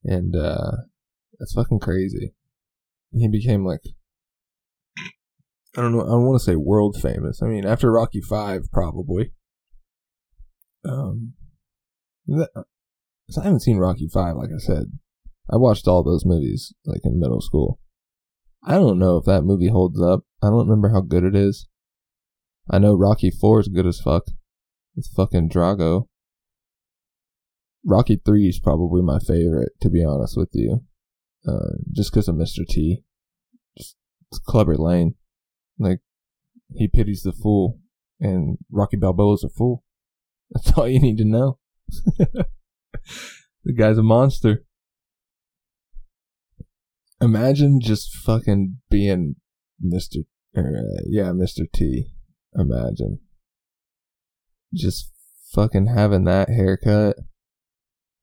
And 0.05 0.35
uh 0.35 0.73
that's 1.39 1.53
fucking 1.53 1.81
crazy. 1.81 2.35
And 3.13 3.21
he 3.21 3.29
became 3.29 3.65
like 3.65 3.83
I 5.77 5.83
don't 5.83 5.93
know, 5.93 6.03
I 6.03 6.09
don't 6.09 6.25
want 6.25 6.41
to 6.41 6.45
say 6.45 6.57
world 6.57 6.97
famous. 7.01 7.43
I 7.43 7.47
mean, 7.47 7.67
after 7.67 7.93
Rocky 7.93 8.21
5 8.21 8.71
probably. 8.73 9.33
Um 10.85 11.35
that, 12.27 12.51
I 12.57 13.43
haven't 13.43 13.61
seen 13.61 13.79
Rocky 13.79 14.09
5 14.09 14.37
like 14.37 14.51
I 14.55 14.59
said. 14.59 14.87
I 15.51 15.57
watched 15.57 15.87
all 15.87 16.03
those 16.03 16.25
movies 16.25 16.73
like 16.85 17.03
in 17.05 17.21
middle 17.21 17.41
school. 17.41 17.79
I 18.65 18.75
don't 18.75 18.99
know 18.99 19.19
if 19.19 19.25
that 19.27 19.43
movie 19.43 19.69
holds 19.69 20.01
up. 20.01 20.25
I 20.43 20.49
don't 20.49 20.67
remember 20.69 20.89
how 20.89 21.01
good 21.01 21.25
it 21.25 21.37
is. 21.37 21.69
I 22.69 22.79
know 22.79 22.95
Rocky 22.95 23.31
4 23.31 23.61
is 23.61 23.69
good 23.69 23.87
as 23.87 24.01
fuck. 24.01 24.25
It's 24.97 25.09
fucking 25.09 25.51
Drago. 25.51 26.09
Rocky 27.85 28.21
3 28.25 28.49
is 28.49 28.59
probably 28.59 29.03
my 29.03 29.21
favorite, 29.21 29.73
to 29.83 29.89
be 29.89 30.05
honest 30.05 30.37
with 30.37 30.51
you. 30.53 30.81
Uh, 31.47 31.77
just 31.93 32.11
because 32.11 32.27
of 32.27 32.35
Mr. 32.35 32.67
T. 32.69 33.05
Just, 33.79 33.95
it's 34.33 34.41
Clubber 34.41 34.75
Lang. 34.75 35.15
Like, 35.79 36.01
he 36.75 36.89
pities 36.89 37.23
the 37.23 37.33
fool, 37.33 37.79
and 38.21 38.59
Rocky 38.71 38.97
Balboa's 38.97 39.45
a 39.45 39.49
fool. 39.49 39.85
That's 40.51 40.73
all 40.77 40.89
you 40.89 41.01
need 41.01 41.19
to 41.19 41.25
know. 41.25 41.59
the 42.19 43.73
guy's 43.77 43.99
a 43.99 44.03
monster. 44.03 44.65
Imagine 47.21 47.81
just 47.81 48.15
fucking 48.15 48.79
being 48.91 49.37
Mr. 49.85 50.25
Er, 50.57 50.73
uh, 50.79 51.03
yeah, 51.09 51.31
Mr. 51.31 51.65
T. 51.73 52.07
Imagine 52.55 53.21
just 54.75 55.13
fucking 55.53 55.87
having 55.87 56.25
that 56.25 56.49
haircut, 56.49 57.17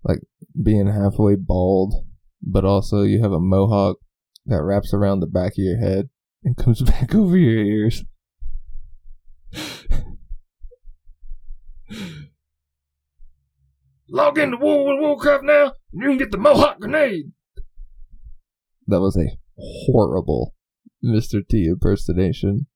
like 0.03 0.19
being 0.62 0.88
halfway 0.88 1.36
bald, 1.36 1.95
but 2.41 2.65
also 2.65 3.01
you 3.01 3.22
have 3.22 3.31
a 3.31 3.39
mohawk 3.39 3.98
that 4.45 4.62
wraps 4.62 4.93
around 4.93 5.19
the 5.19 5.27
back 5.27 5.53
of 5.53 5.63
your 5.63 5.79
head 5.79 6.10
and 6.44 6.58
comes 6.58 6.82
back 6.82 7.14
over 7.16 7.38
your 7.38 7.64
ears. 7.64 8.04
Log 14.10 14.38
into 14.38 14.58
World 14.58 14.94
of 14.94 15.00
Warcraft 15.00 15.44
now, 15.44 15.74
and 15.92 16.02
you 16.02 16.10
can 16.10 16.18
get 16.18 16.32
the 16.32 16.38
Mohawk 16.38 16.80
grenade. 16.80 17.32
That 18.86 19.02
was 19.02 19.18
a 19.18 19.38
horrible 19.58 20.54
Mr. 21.04 21.42
T 21.48 21.66
impersonation 21.66 22.68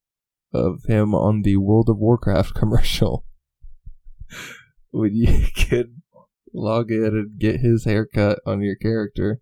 of 0.54 0.84
him 0.88 1.14
on 1.14 1.44
the 1.44 1.58
World 1.58 1.90
of 1.90 1.98
Warcraft 1.98 2.54
commercial 2.56 3.26
when 4.92 5.16
you 5.16 5.48
can 5.56 6.02
log 6.54 6.92
in 6.92 7.06
and 7.06 7.40
get 7.40 7.60
his 7.60 7.86
haircut 7.86 8.40
on 8.46 8.62
your 8.62 8.76
character 8.76 9.42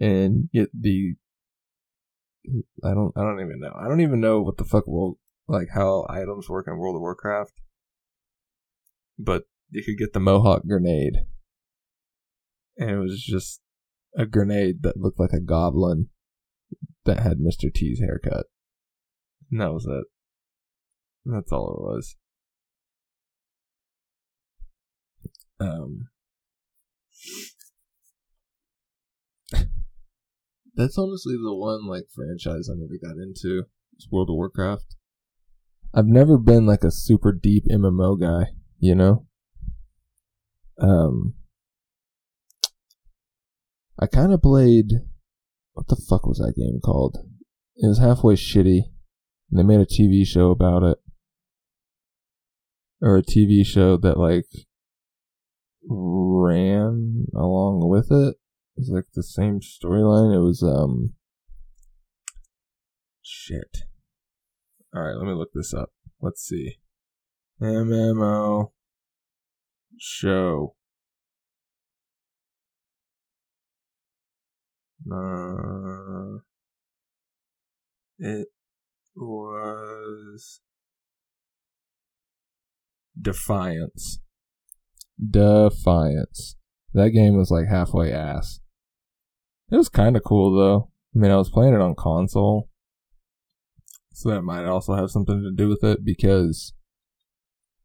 and 0.00 0.48
get 0.52 0.70
the 0.78 1.14
I 2.84 2.94
don't 2.94 3.12
I 3.16 3.22
don't 3.22 3.40
even 3.40 3.60
know. 3.60 3.72
I 3.78 3.88
don't 3.88 4.00
even 4.00 4.20
know 4.20 4.40
what 4.40 4.56
the 4.56 4.64
fuck 4.64 4.86
will 4.86 5.18
like 5.48 5.68
how 5.74 6.06
items 6.08 6.48
work 6.48 6.66
in 6.68 6.78
World 6.78 6.96
of 6.96 7.00
Warcraft. 7.00 7.52
But 9.18 9.44
you 9.70 9.84
could 9.84 9.98
get 9.98 10.12
the 10.12 10.20
Mohawk 10.20 10.66
grenade. 10.66 11.14
And 12.76 12.90
it 12.90 12.98
was 12.98 13.22
just 13.22 13.60
a 14.16 14.26
grenade 14.26 14.82
that 14.82 14.96
looked 14.96 15.20
like 15.20 15.32
a 15.32 15.40
goblin 15.40 16.08
that 17.04 17.20
had 17.20 17.38
Mr. 17.38 17.72
T's 17.72 18.00
haircut. 18.00 18.46
And 19.50 19.60
that 19.60 19.72
was 19.72 19.86
it. 19.86 20.04
That's 21.24 21.52
all 21.52 21.74
it 21.74 21.80
was. 21.80 22.16
Um, 25.60 26.08
that's 30.74 30.98
honestly 30.98 31.34
the 31.34 31.54
one 31.54 31.86
like 31.86 32.04
franchise 32.14 32.68
I 32.70 32.74
never 32.76 32.98
got 33.02 33.20
into. 33.20 33.64
It's 33.94 34.08
World 34.10 34.30
of 34.30 34.36
Warcraft. 34.36 34.96
I've 35.92 36.06
never 36.06 36.38
been 36.38 36.66
like 36.66 36.84
a 36.84 36.90
super 36.90 37.32
deep 37.32 37.64
MMO 37.70 38.20
guy, 38.20 38.52
you 38.78 38.94
know. 38.94 39.26
Um, 40.78 41.34
I 43.98 44.06
kind 44.06 44.32
of 44.32 44.42
played. 44.42 44.92
What 45.72 45.88
the 45.88 45.96
fuck 45.96 46.26
was 46.26 46.38
that 46.38 46.54
game 46.56 46.80
called? 46.82 47.18
It 47.76 47.86
was 47.86 47.98
halfway 47.98 48.34
shitty, 48.34 48.82
and 49.50 49.58
they 49.58 49.62
made 49.62 49.80
a 49.80 49.86
TV 49.86 50.26
show 50.26 50.50
about 50.50 50.82
it, 50.82 50.98
or 53.00 53.16
a 53.16 53.22
TV 53.22 53.64
show 53.64 53.96
that 53.96 54.18
like 54.18 54.46
ran 55.88 57.26
along 57.34 57.88
with 57.88 58.10
it. 58.10 58.36
It's 58.76 58.88
like 58.88 59.06
the 59.14 59.22
same 59.22 59.60
storyline. 59.60 60.34
It 60.34 60.40
was 60.40 60.62
um 60.62 61.14
shit. 63.22 63.84
All 64.94 65.02
right, 65.02 65.16
let 65.16 65.26
me 65.26 65.34
look 65.34 65.52
this 65.54 65.72
up. 65.74 65.90
Let's 66.20 66.42
see. 66.42 66.78
MMO 67.60 68.72
show. 69.98 70.74
Uh, 75.10 76.40
it 78.18 78.48
was 79.16 80.60
Defiance. 83.20 84.20
Defiance. 85.18 86.56
That 86.92 87.10
game 87.10 87.36
was 87.36 87.50
like 87.50 87.68
halfway 87.68 88.12
ass. 88.12 88.60
It 89.70 89.76
was 89.76 89.88
kind 89.88 90.16
of 90.16 90.24
cool 90.24 90.54
though. 90.56 90.90
I 91.14 91.18
mean, 91.18 91.30
I 91.30 91.36
was 91.36 91.50
playing 91.50 91.74
it 91.74 91.80
on 91.80 91.94
console, 91.96 92.68
so 94.12 94.30
that 94.30 94.42
might 94.42 94.64
also 94.64 94.94
have 94.94 95.10
something 95.10 95.42
to 95.42 95.52
do 95.52 95.68
with 95.68 95.82
it 95.84 96.04
because 96.04 96.72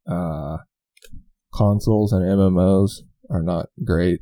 uh, 0.10 0.58
consoles 1.54 2.12
and 2.12 2.24
MMOs 2.24 3.02
are 3.30 3.42
not 3.42 3.68
great. 3.84 4.22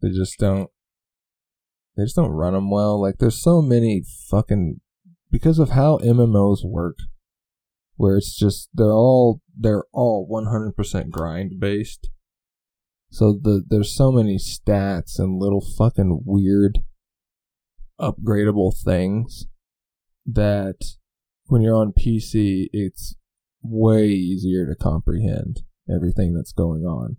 They 0.00 0.10
just 0.10 0.38
don't. 0.38 0.70
They 1.96 2.04
just 2.04 2.16
don't 2.16 2.30
run 2.30 2.54
them 2.54 2.70
well. 2.70 3.00
Like, 3.00 3.18
there's 3.18 3.40
so 3.40 3.60
many 3.60 4.02
fucking 4.30 4.80
because 5.30 5.58
of 5.58 5.70
how 5.70 5.98
MMOs 5.98 6.58
work 6.64 6.98
where 7.96 8.16
it's 8.16 8.36
just 8.36 8.68
they're 8.74 8.92
all 8.92 9.40
they're 9.56 9.84
all 9.92 10.28
100% 10.28 11.10
grind 11.10 11.60
based. 11.60 12.08
So 13.12 13.34
the 13.34 13.62
there's 13.68 13.94
so 13.94 14.10
many 14.10 14.38
stats 14.38 15.18
and 15.18 15.38
little 15.38 15.60
fucking 15.60 16.22
weird 16.24 16.78
upgradable 18.00 18.72
things 18.74 19.46
that 20.24 20.78
when 21.44 21.60
you're 21.60 21.76
on 21.76 21.92
PC 21.92 22.68
it's 22.72 23.14
way 23.62 24.06
easier 24.08 24.64
to 24.64 24.74
comprehend 24.74 25.60
everything 25.94 26.32
that's 26.32 26.52
going 26.52 26.84
on. 26.84 27.18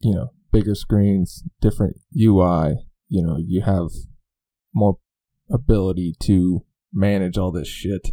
You 0.00 0.14
know, 0.14 0.28
bigger 0.52 0.76
screens, 0.76 1.42
different 1.60 1.96
UI, 2.16 2.76
you 3.08 3.24
know, 3.24 3.38
you 3.44 3.62
have 3.62 3.88
more 4.72 4.98
ability 5.50 6.14
to 6.20 6.64
manage 6.92 7.36
all 7.36 7.50
this 7.50 7.66
shit. 7.66 8.10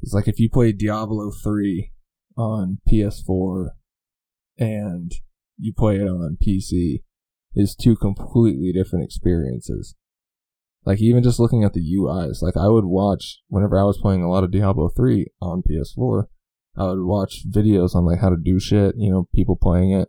It's 0.00 0.14
like 0.14 0.26
if 0.26 0.40
you 0.40 0.48
play 0.48 0.72
Diablo 0.72 1.30
3 1.30 1.92
on 2.38 2.78
PS4 2.90 3.72
and 4.60 5.12
you 5.58 5.72
play 5.76 5.96
it 5.96 6.06
on 6.06 6.36
PC, 6.40 7.02
is 7.54 7.74
two 7.74 7.96
completely 7.96 8.72
different 8.72 9.04
experiences. 9.04 9.96
Like 10.84 11.00
even 11.00 11.22
just 11.22 11.40
looking 11.40 11.64
at 11.64 11.72
the 11.72 11.80
UIs, 11.98 12.42
like 12.42 12.56
I 12.56 12.68
would 12.68 12.84
watch 12.84 13.40
whenever 13.48 13.78
I 13.78 13.84
was 13.84 13.98
playing 13.98 14.22
a 14.22 14.30
lot 14.30 14.44
of 14.44 14.52
Diablo 14.52 14.88
3 14.88 15.26
on 15.42 15.62
PS4, 15.68 16.24
I 16.76 16.84
would 16.84 17.02
watch 17.02 17.44
videos 17.50 17.94
on 17.94 18.06
like 18.06 18.20
how 18.20 18.30
to 18.30 18.36
do 18.36 18.60
shit, 18.60 18.94
you 18.96 19.10
know, 19.10 19.28
people 19.34 19.56
playing 19.56 19.90
it, 19.90 20.08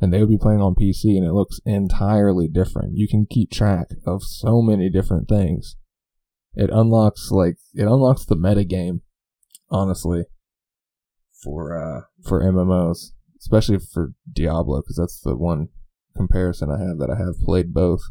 and 0.00 0.12
they 0.12 0.20
would 0.20 0.30
be 0.30 0.38
playing 0.38 0.60
on 0.60 0.74
PC 0.74 1.16
and 1.16 1.26
it 1.26 1.32
looks 1.32 1.60
entirely 1.66 2.48
different. 2.48 2.96
You 2.96 3.08
can 3.08 3.26
keep 3.28 3.50
track 3.50 3.88
of 4.06 4.22
so 4.22 4.62
many 4.62 4.88
different 4.88 5.28
things. 5.28 5.76
It 6.54 6.70
unlocks 6.70 7.30
like 7.30 7.56
it 7.74 7.84
unlocks 7.84 8.24
the 8.24 8.36
meta 8.36 8.64
game, 8.64 9.02
honestly, 9.70 10.24
for 11.42 11.76
uh 11.76 12.02
for 12.26 12.42
MMOs, 12.42 13.12
especially 13.40 13.78
for 13.78 14.12
Diablo 14.30 14.80
because 14.80 14.96
that's 14.96 15.20
the 15.20 15.36
one 15.36 15.68
comparison 16.16 16.70
I 16.70 16.78
have 16.78 16.98
that 16.98 17.10
I 17.10 17.16
have 17.16 17.38
played 17.44 17.72
both. 17.72 18.02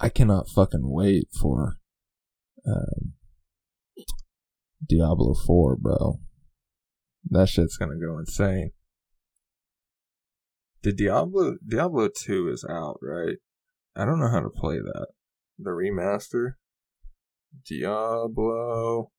I 0.00 0.08
cannot 0.08 0.48
fucking 0.48 0.88
wait 0.90 1.28
for 1.40 1.78
um, 2.66 3.14
Diablo 4.86 5.34
4, 5.34 5.76
bro. 5.76 6.20
That 7.30 7.48
shit's 7.48 7.76
gonna 7.76 7.98
go 7.98 8.18
insane. 8.18 8.70
The 10.82 10.92
Diablo 10.92 11.56
Diablo 11.66 12.08
2 12.08 12.48
is 12.48 12.64
out, 12.68 12.98
right? 13.02 13.38
I 13.96 14.04
don't 14.04 14.20
know 14.20 14.30
how 14.30 14.40
to 14.40 14.50
play 14.50 14.78
that. 14.78 15.08
The 15.58 15.70
remaster? 15.70 16.52
Diablo 17.66 19.10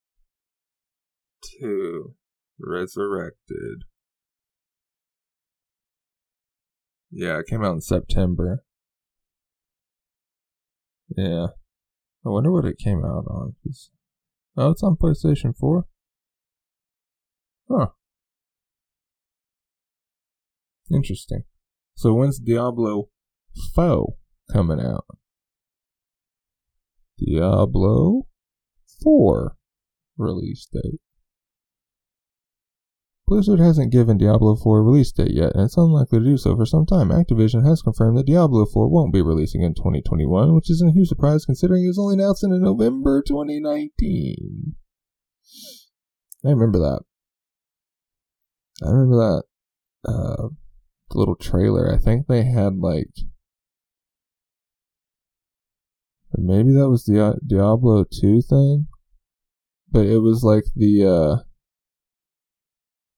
2 1.59 2.15
Resurrected. 2.59 3.83
Yeah, 7.11 7.39
it 7.39 7.47
came 7.47 7.63
out 7.63 7.73
in 7.73 7.81
September. 7.81 8.63
Yeah. 11.15 11.47
I 12.25 12.29
wonder 12.29 12.51
what 12.51 12.65
it 12.65 12.77
came 12.77 12.99
out 13.03 13.25
on. 13.27 13.55
Oh, 14.57 14.71
it's 14.71 14.83
on 14.83 14.95
PlayStation 14.95 15.55
4? 15.57 15.85
Huh. 17.69 17.87
Interesting. 20.91 21.43
So 21.95 22.13
when's 22.13 22.39
Diablo 22.39 23.09
4 23.73 24.15
coming 24.51 24.79
out? 24.79 25.05
Diablo 27.17 28.27
4 29.03 29.55
release 30.17 30.67
date. 30.71 30.99
Blizzard 33.29 33.59
hasn't 33.59 33.91
given 33.91 34.17
Diablo 34.17 34.55
4 34.55 34.79
a 34.79 34.81
release 34.81 35.11
date 35.11 35.35
yet, 35.35 35.53
and 35.53 35.65
it's 35.65 35.77
unlikely 35.77 36.17
to 36.17 36.25
do 36.25 36.35
so 36.35 36.55
for 36.55 36.65
some 36.65 36.87
time. 36.87 37.09
Activision 37.09 37.63
has 37.63 37.83
confirmed 37.83 38.17
that 38.17 38.25
Diablo 38.25 38.65
4 38.65 38.89
won't 38.89 39.13
be 39.13 39.21
releasing 39.21 39.61
in 39.61 39.75
2021, 39.75 40.55
which 40.55 40.71
isn't 40.71 40.89
a 40.89 40.93
huge 40.93 41.09
surprise 41.09 41.45
considering 41.45 41.83
it 41.83 41.89
was 41.89 41.99
only 41.99 42.15
announced 42.15 42.43
in 42.43 42.59
November 42.59 43.21
2019. 43.21 44.75
I 46.43 46.49
remember 46.49 46.79
that. 46.79 47.01
I 48.83 48.89
remember 48.89 49.17
that 49.17 50.11
uh, 50.11 50.47
little 51.13 51.35
trailer. 51.35 51.93
I 51.93 51.99
think 51.99 52.25
they 52.25 52.45
had 52.45 52.77
like 52.77 53.11
maybe 56.35 56.71
that 56.71 56.89
was 56.89 57.03
the 57.03 57.37
Diablo 57.45 58.05
2 58.05 58.41
thing, 58.41 58.87
but 59.91 60.07
it 60.07 60.17
was 60.17 60.43
like 60.43 60.63
the 60.75 61.05
uh 61.05 61.48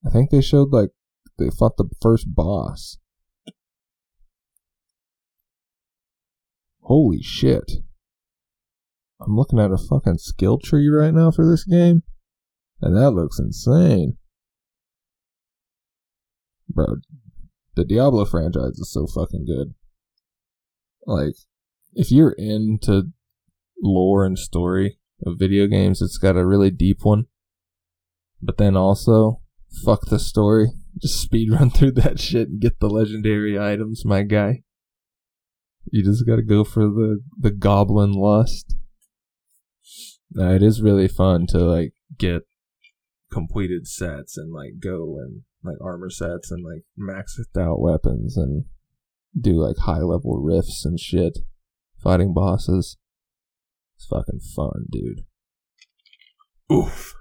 I 0.06 0.10
think 0.10 0.30
they 0.30 0.42
showed 0.42 0.72
like 0.72 0.90
they 1.38 1.50
fought 1.50 1.78
the 1.78 1.90
first 2.02 2.34
boss. 2.36 2.98
Holy 6.82 7.22
shit. 7.22 7.72
I'm 9.20 9.36
looking 9.36 9.60
at 9.60 9.72
a 9.72 9.78
fucking 9.78 10.18
skill 10.18 10.58
tree 10.58 10.90
right 10.90 11.14
now 11.14 11.30
for 11.30 11.48
this 11.48 11.64
game, 11.64 12.02
and 12.82 12.98
that 12.98 13.12
looks 13.12 13.40
insane. 13.40 14.18
Bro, 16.68 16.96
the 17.76 17.86
Diablo 17.86 18.26
franchise 18.26 18.80
is 18.80 18.92
so 18.92 19.06
fucking 19.06 19.46
good. 19.46 19.76
Like, 21.06 21.36
if 21.94 22.12
you're 22.12 22.36
into 22.38 23.12
lore 23.82 24.26
and 24.26 24.40
story 24.40 25.00
of 25.26 25.38
video 25.38 25.68
games, 25.68 26.02
it's 26.02 26.18
got 26.18 26.38
a 26.38 26.46
really 26.46 26.72
deep 26.72 27.00
one. 27.04 27.26
But 28.42 28.58
then 28.58 28.76
also, 28.76 29.40
fuck 29.84 30.06
the 30.08 30.20
story. 30.20 30.68
Just 31.02 31.22
speed 31.22 31.52
run 31.52 31.70
through 31.72 31.92
that 31.94 32.20
shit 32.20 32.50
and 32.50 32.62
get 32.62 32.80
the 32.80 32.90
legendary 32.90 33.60
items, 33.60 34.06
my 34.06 34.24
guy. 34.24 34.64
You 35.92 36.04
just 36.04 36.26
gotta 36.28 36.44
go 36.44 36.64
for 36.64 36.84
the, 36.84 37.22
the 37.40 37.52
goblin 37.52 38.12
lust. 38.12 38.76
Uh, 40.38 40.54
it 40.54 40.64
is 40.64 40.82
really 40.82 41.08
fun 41.08 41.46
to 41.48 41.58
like 41.58 41.94
get 42.18 42.44
completed 43.32 43.88
sets 43.88 44.38
and 44.38 44.54
like 44.54 44.80
go 44.80 45.18
and 45.20 45.42
like 45.64 45.78
armor 45.84 46.10
sets 46.10 46.52
and 46.52 46.64
like 46.64 46.84
maxed 46.98 47.60
out 47.60 47.82
weapons 47.82 48.38
and 48.38 48.66
do 49.40 49.54
like 49.54 49.78
high 49.78 50.02
level 50.02 50.42
rifts 50.42 50.86
and 50.86 51.00
shit. 51.00 51.40
Fighting 52.02 52.34
bosses. 52.34 52.98
It's 53.96 54.06
fucking 54.08 54.40
fun, 54.56 54.86
dude. 54.92 55.22
Oof. 56.72 57.16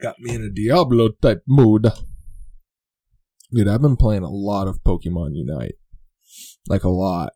Got 0.00 0.18
me 0.18 0.34
in 0.34 0.42
a 0.42 0.48
Diablo 0.48 1.10
type 1.20 1.42
mood. 1.46 1.88
Dude, 3.52 3.68
I've 3.68 3.82
been 3.82 3.96
playing 3.96 4.22
a 4.22 4.30
lot 4.30 4.66
of 4.66 4.82
Pokemon 4.82 5.30
Unite. 5.34 5.74
Like 6.68 6.84
a 6.84 6.88
lot. 6.88 7.32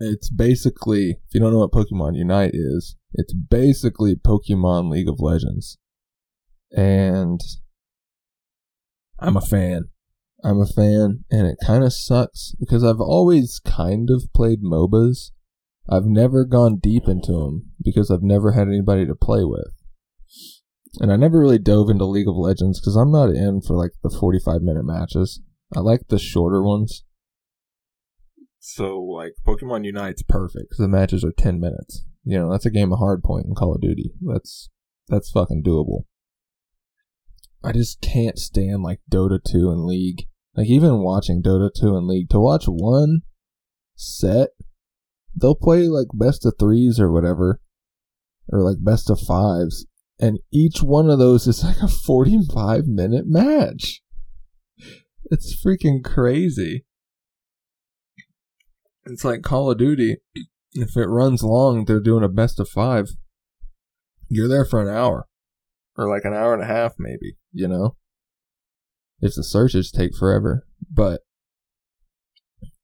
It's 0.00 0.28
basically, 0.28 1.12
if 1.12 1.32
you 1.32 1.40
don't 1.40 1.52
know 1.52 1.60
what 1.60 1.72
Pokemon 1.72 2.16
Unite 2.16 2.50
is, 2.52 2.96
it's 3.14 3.32
basically 3.32 4.16
Pokemon 4.16 4.90
League 4.90 5.08
of 5.08 5.18
Legends. 5.18 5.78
And 6.72 7.40
I'm 9.18 9.38
a 9.38 9.40
fan. 9.40 9.84
I'm 10.42 10.60
a 10.60 10.66
fan, 10.66 11.24
and 11.30 11.46
it 11.46 11.56
kind 11.64 11.84
of 11.84 11.94
sucks 11.94 12.54
because 12.60 12.84
I've 12.84 13.00
always 13.00 13.62
kind 13.64 14.10
of 14.10 14.24
played 14.34 14.62
MOBAs. 14.62 15.30
I've 15.88 16.04
never 16.04 16.44
gone 16.44 16.80
deep 16.82 17.04
into 17.06 17.32
them 17.32 17.70
because 17.82 18.10
I've 18.10 18.22
never 18.22 18.52
had 18.52 18.68
anybody 18.68 19.06
to 19.06 19.14
play 19.14 19.44
with 19.44 19.83
and 21.00 21.12
I 21.12 21.16
never 21.16 21.38
really 21.38 21.58
dove 21.58 21.90
into 21.90 22.04
League 22.04 22.28
of 22.28 22.36
Legends 22.36 22.80
because 22.80 22.96
I'm 22.96 23.10
not 23.10 23.30
in 23.30 23.60
for 23.60 23.74
like 23.74 23.92
the 24.02 24.10
45 24.10 24.62
minute 24.62 24.84
matches. 24.84 25.40
I 25.74 25.80
like 25.80 26.08
the 26.08 26.18
shorter 26.18 26.62
ones. 26.62 27.04
So 28.60 28.98
like 29.00 29.34
Pokemon 29.46 29.84
Unite's 29.84 30.22
perfect 30.22 30.70
because 30.70 30.78
the 30.78 30.88
matches 30.88 31.24
are 31.24 31.32
10 31.32 31.60
minutes. 31.60 32.04
You 32.24 32.38
know, 32.38 32.50
that's 32.50 32.66
a 32.66 32.70
game 32.70 32.92
of 32.92 32.98
hardpoint 32.98 33.44
in 33.44 33.54
Call 33.54 33.74
of 33.74 33.80
Duty. 33.80 34.12
That's 34.22 34.70
that's 35.08 35.30
fucking 35.30 35.62
doable. 35.62 36.04
I 37.62 37.72
just 37.72 38.00
can't 38.00 38.38
stand 38.38 38.82
like 38.82 39.00
Dota 39.10 39.38
2 39.42 39.70
and 39.70 39.84
League. 39.84 40.26
Like 40.54 40.68
even 40.68 41.02
watching 41.02 41.42
Dota 41.42 41.70
2 41.78 41.96
and 41.96 42.06
League 42.06 42.30
to 42.30 42.38
watch 42.38 42.64
one 42.66 43.22
set, 43.96 44.50
they'll 45.38 45.54
play 45.54 45.88
like 45.88 46.08
best 46.14 46.46
of 46.46 46.54
threes 46.58 47.00
or 47.00 47.10
whatever, 47.10 47.60
or 48.48 48.60
like 48.60 48.76
best 48.80 49.10
of 49.10 49.18
fives, 49.20 49.86
and 50.24 50.38
each 50.50 50.82
one 50.82 51.10
of 51.10 51.18
those 51.18 51.46
is 51.46 51.62
like 51.62 51.82
a 51.82 51.88
45 51.88 52.86
minute 52.86 53.26
match. 53.26 54.00
It's 55.24 55.62
freaking 55.62 56.02
crazy. 56.02 56.86
It's 59.04 59.22
like 59.22 59.42
Call 59.42 59.70
of 59.70 59.76
Duty. 59.76 60.16
If 60.72 60.96
it 60.96 61.08
runs 61.08 61.42
long, 61.42 61.84
they're 61.84 62.00
doing 62.00 62.24
a 62.24 62.30
best 62.30 62.58
of 62.58 62.70
five. 62.70 63.10
You're 64.30 64.48
there 64.48 64.64
for 64.64 64.80
an 64.80 64.88
hour. 64.88 65.26
Or 65.94 66.08
like 66.08 66.24
an 66.24 66.32
hour 66.32 66.54
and 66.54 66.62
a 66.62 66.66
half, 66.66 66.94
maybe, 66.98 67.36
you 67.52 67.68
know? 67.68 67.96
If 69.20 69.34
the 69.34 69.44
searches 69.44 69.90
take 69.90 70.16
forever. 70.16 70.66
But 70.90 71.20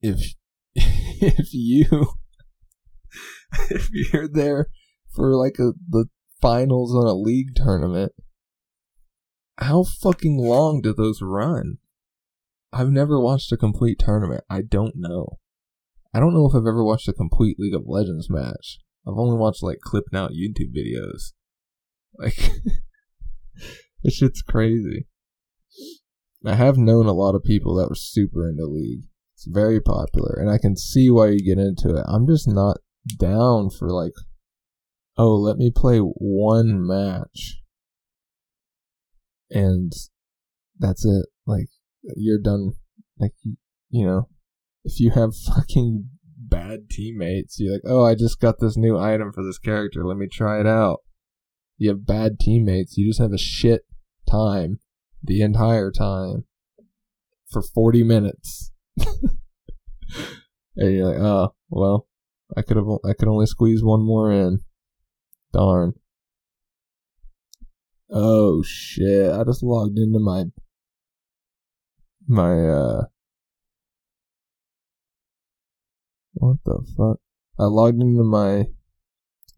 if 0.03 0.35
if 0.75 1.55
you 1.55 2.09
if 3.71 3.89
you're 3.91 4.29
there 4.29 4.67
for 5.15 5.35
like 5.35 5.59
a 5.59 5.73
the 5.89 6.07
finals 6.41 6.95
on 6.95 7.07
a 7.07 7.15
league 7.15 7.55
tournament. 7.55 8.13
How 9.59 9.85
fucking 9.85 10.39
long 10.39 10.81
do 10.81 10.95
those 10.95 11.21
run? 11.21 11.79
I've 12.73 12.91
never 12.91 13.21
watched 13.21 13.53
a 13.53 13.57
complete 13.57 13.99
tournament. 13.99 14.45
I 14.49 14.63
don't 14.63 14.95
know. 14.97 15.39
I 16.15 16.21
don't 16.21 16.35
know 16.35 16.47
if 16.47 16.55
I've 16.55 16.67
ever 16.67 16.85
watched 16.85 17.09
a 17.09 17.13
complete 17.13 17.59
League 17.59 17.75
of 17.75 17.85
Legends 17.87 18.29
match. 18.31 18.79
I've 19.07 19.19
only 19.19 19.37
watched 19.37 19.63
like 19.63 19.79
clipped 19.81 20.15
out 20.15 20.33
YouTube 20.33 20.75
videos. 20.77 21.33
Like, 22.19 22.37
this 24.03 24.15
shit's 24.15 24.43
crazy. 24.43 25.07
I 26.45 26.55
have 26.55 26.77
known 26.77 27.07
a 27.07 27.13
lot 27.13 27.35
of 27.35 27.45
people 27.45 27.77
that 27.77 27.89
were 27.89 27.95
super 27.95 28.49
into 28.49 28.67
League. 28.67 29.05
It's 29.35 29.47
very 29.47 29.81
popular, 29.81 30.37
and 30.39 30.51
I 30.51 30.59
can 30.59 30.77
see 30.77 31.11
why 31.11 31.29
you 31.29 31.39
get 31.39 31.59
into 31.59 31.97
it. 31.97 32.05
I'm 32.09 32.27
just 32.27 32.49
not 32.49 32.79
down 33.19 33.71
for 33.71 33.91
like, 33.91 34.13
oh, 35.17 35.37
let 35.37 35.57
me 35.57 35.71
play 35.75 35.99
one 35.99 36.87
match, 36.87 37.61
and 39.51 39.93
that's 40.79 41.05
it. 41.05 41.27
Like, 41.47 41.69
you're 42.17 42.41
done. 42.41 42.73
Like, 43.19 43.33
you 43.91 44.07
know, 44.07 44.29
if 44.85 45.01
you 45.01 45.11
have 45.11 45.35
fucking 45.55 46.09
bad 46.37 46.91
teammates, 46.91 47.59
you're 47.59 47.75
like, 47.75 47.83
oh, 47.87 48.05
I 48.05 48.15
just 48.15 48.41
got 48.41 48.61
this 48.61 48.77
new 48.77 48.99
item 48.99 49.33
for 49.33 49.45
this 49.45 49.59
character. 49.59 50.05
Let 50.05 50.17
me 50.17 50.27
try 50.27 50.61
it 50.61 50.67
out. 50.67 51.01
You 51.79 51.89
have 51.91 52.07
bad 52.07 52.39
teammates. 52.39 52.97
You 52.97 53.09
just 53.09 53.21
have 53.21 53.33
a 53.33 53.39
shit 53.39 53.83
time 54.31 54.81
the 55.23 55.43
entire 55.43 55.91
time 55.91 56.45
for 57.51 57.63
40 57.63 58.03
minutes. 58.03 58.73
and 58.99 59.17
you're 60.77 61.07
like, 61.07 61.21
oh, 61.21 61.55
well, 61.69 62.07
I 62.57 62.63
could 62.63 62.77
have, 62.77 62.87
I 63.05 63.13
could 63.15 63.29
only 63.29 63.47
squeeze 63.47 63.83
one 63.83 64.03
more 64.03 64.31
in. 64.31 64.61
Darn. 65.53 65.95
Oh 68.11 68.63
shit, 68.63 69.33
I 69.33 69.45
just 69.45 69.63
logged 69.63 69.99
into 69.99 70.19
my, 70.19 70.45
my, 72.27 72.69
uh, 72.69 73.03
what 76.35 76.57
the 76.65 76.81
fuck? 76.97 77.19
I 77.59 77.65
logged 77.65 78.01
into 78.01 78.25
my 78.25 78.67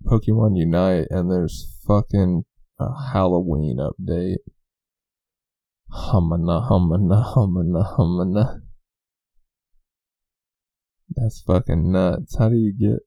Pokemon 0.05 0.57
Unite 0.59 1.07
and 1.11 1.31
there's 1.31 1.78
fucking 1.87 2.44
a 2.78 3.12
Halloween 3.12 3.78
update. 3.78 4.38
Humana, 5.92 6.66
humana, 6.66 7.22
humana, 7.35 7.85
humana. 7.96 8.62
That's 11.14 11.42
fucking 11.42 11.92
nuts. 11.92 12.37
How 12.38 12.48
do 12.48 12.57
you 12.57 12.72
get. 12.72 13.00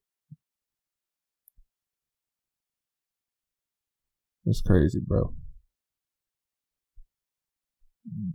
It's 4.45 4.61
crazy, 4.61 4.99
bro. 5.05 5.33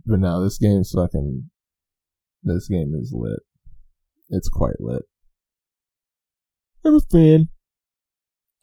But 0.05 0.19
now 0.19 0.41
this 0.41 0.57
game's 0.57 0.91
fucking. 0.91 1.49
This 2.43 2.67
game 2.67 2.93
is 2.99 3.13
lit. 3.15 3.39
It's 4.29 4.49
quite 4.49 4.79
lit. 4.79 5.03
I'm 6.83 6.95
a 6.95 6.99
fan. 6.99 7.49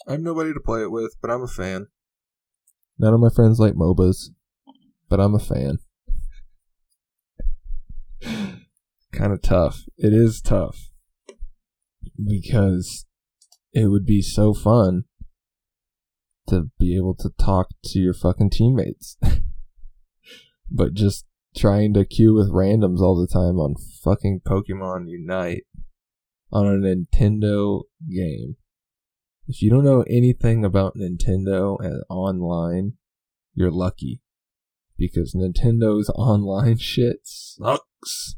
I 0.06 0.12
have 0.12 0.20
nobody 0.20 0.52
to 0.52 0.60
play 0.60 0.82
it 0.82 0.90
with, 0.90 1.14
but 1.22 1.30
I'm 1.30 1.42
a 1.42 1.48
fan. 1.48 1.86
None 2.98 3.14
of 3.14 3.20
my 3.20 3.30
friends 3.30 3.58
like 3.60 3.74
MOBAs 3.74 4.30
but 5.08 5.20
I'm 5.20 5.34
a 5.34 5.38
fan. 5.38 5.78
kind 9.12 9.32
of 9.32 9.42
tough. 9.42 9.84
It 9.96 10.12
is 10.12 10.40
tough 10.40 10.90
because 12.22 13.06
it 13.72 13.86
would 13.86 14.04
be 14.04 14.22
so 14.22 14.54
fun 14.54 15.04
to 16.48 16.70
be 16.78 16.96
able 16.96 17.14
to 17.16 17.30
talk 17.38 17.68
to 17.84 17.98
your 17.98 18.14
fucking 18.14 18.50
teammates. 18.50 19.16
but 20.70 20.94
just 20.94 21.26
trying 21.56 21.94
to 21.94 22.04
queue 22.04 22.34
with 22.34 22.52
randoms 22.52 23.00
all 23.00 23.18
the 23.18 23.26
time 23.26 23.58
on 23.58 23.74
fucking 24.02 24.40
Pokemon 24.46 25.08
Unite 25.08 25.64
on 26.52 26.66
a 26.66 26.70
Nintendo 26.70 27.82
game. 28.08 28.56
If 29.46 29.62
you 29.62 29.70
don't 29.70 29.84
know 29.84 30.04
anything 30.08 30.64
about 30.64 30.96
Nintendo 30.96 31.78
and 31.80 32.02
online, 32.10 32.94
you're 33.54 33.70
lucky 33.70 34.20
because 34.96 35.34
Nintendo's 35.34 36.10
online 36.14 36.78
shit 36.78 37.20
sucks. 37.24 38.36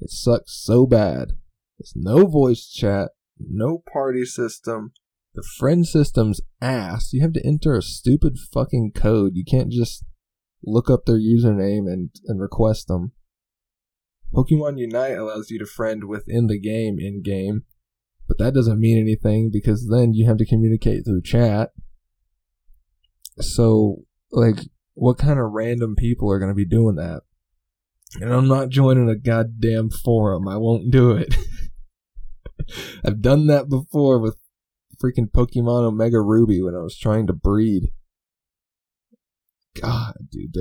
It 0.00 0.10
sucks 0.10 0.52
so 0.52 0.86
bad. 0.86 1.32
There's 1.78 1.94
no 1.94 2.26
voice 2.26 2.68
chat, 2.68 3.10
no 3.38 3.82
party 3.92 4.24
system. 4.24 4.92
The 5.34 5.42
friend 5.42 5.86
system's 5.86 6.40
ass. 6.60 7.12
You 7.12 7.22
have 7.22 7.32
to 7.32 7.44
enter 7.44 7.76
a 7.76 7.82
stupid 7.82 8.38
fucking 8.38 8.92
code. 8.94 9.32
You 9.34 9.44
can't 9.44 9.70
just 9.70 10.04
look 10.62 10.88
up 10.88 11.04
their 11.04 11.18
username 11.18 11.92
and, 11.92 12.10
and 12.26 12.40
request 12.40 12.88
them. 12.88 13.12
Pokemon 14.32 14.78
Unite 14.78 15.18
allows 15.18 15.50
you 15.50 15.58
to 15.58 15.66
friend 15.66 16.04
within 16.04 16.46
the 16.46 16.58
game 16.58 16.98
in 16.98 17.22
game, 17.22 17.64
but 18.26 18.38
that 18.38 18.54
doesn't 18.54 18.80
mean 18.80 18.98
anything 18.98 19.50
because 19.52 19.88
then 19.88 20.14
you 20.14 20.26
have 20.26 20.38
to 20.38 20.46
communicate 20.46 21.04
through 21.04 21.22
chat. 21.22 21.70
So, 23.40 24.04
like, 24.30 24.58
what 24.94 25.18
kind 25.18 25.38
of 25.38 25.52
random 25.52 25.96
people 25.96 26.30
are 26.30 26.38
going 26.38 26.50
to 26.50 26.54
be 26.54 26.64
doing 26.64 26.96
that? 26.96 27.22
And 28.20 28.32
I'm 28.32 28.48
not 28.48 28.68
joining 28.68 29.08
a 29.08 29.16
goddamn 29.16 29.90
forum. 29.90 30.46
I 30.48 30.56
won't 30.56 30.90
do 30.90 31.12
it. 31.12 31.34
I've 33.04 33.20
done 33.20 33.48
that 33.48 33.68
before 33.68 34.18
with 34.20 34.36
freaking 35.04 35.30
Pokemon 35.30 35.84
Omega 35.84 36.20
Ruby 36.20 36.62
when 36.62 36.74
I 36.74 36.82
was 36.82 36.96
trying 36.96 37.26
to 37.26 37.32
breed. 37.34 37.90
God, 39.78 40.14
dude. 40.30 40.56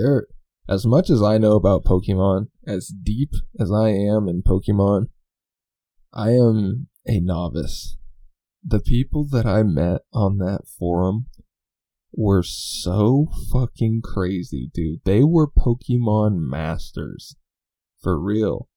As 0.67 0.85
much 0.85 1.09
as 1.09 1.21
I 1.21 1.37
know 1.37 1.53
about 1.53 1.85
Pokemon, 1.85 2.47
as 2.65 2.87
deep 2.87 3.31
as 3.59 3.71
I 3.71 3.89
am 3.89 4.27
in 4.27 4.43
Pokemon, 4.43 5.07
I 6.13 6.31
am 6.31 6.87
a 7.05 7.19
novice. 7.19 7.97
The 8.63 8.79
people 8.79 9.25
that 9.31 9.45
I 9.45 9.63
met 9.63 10.01
on 10.13 10.37
that 10.37 10.61
forum 10.67 11.27
were 12.13 12.43
so 12.43 13.27
fucking 13.51 14.01
crazy, 14.03 14.69
dude. 14.73 15.01
They 15.03 15.23
were 15.23 15.47
Pokemon 15.47 16.37
masters. 16.37 17.35
For 18.01 18.19
real. 18.19 18.67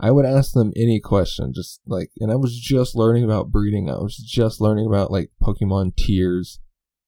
I 0.00 0.10
would 0.10 0.24
ask 0.24 0.52
them 0.52 0.72
any 0.76 0.98
question, 0.98 1.52
just 1.54 1.80
like, 1.86 2.10
and 2.18 2.32
I 2.32 2.36
was 2.36 2.58
just 2.58 2.96
learning 2.96 3.24
about 3.24 3.50
breeding. 3.50 3.90
I 3.90 3.94
was 3.94 4.16
just 4.16 4.60
learning 4.60 4.86
about 4.86 5.10
like 5.10 5.30
Pokemon 5.42 5.96
tiers, 5.96 6.58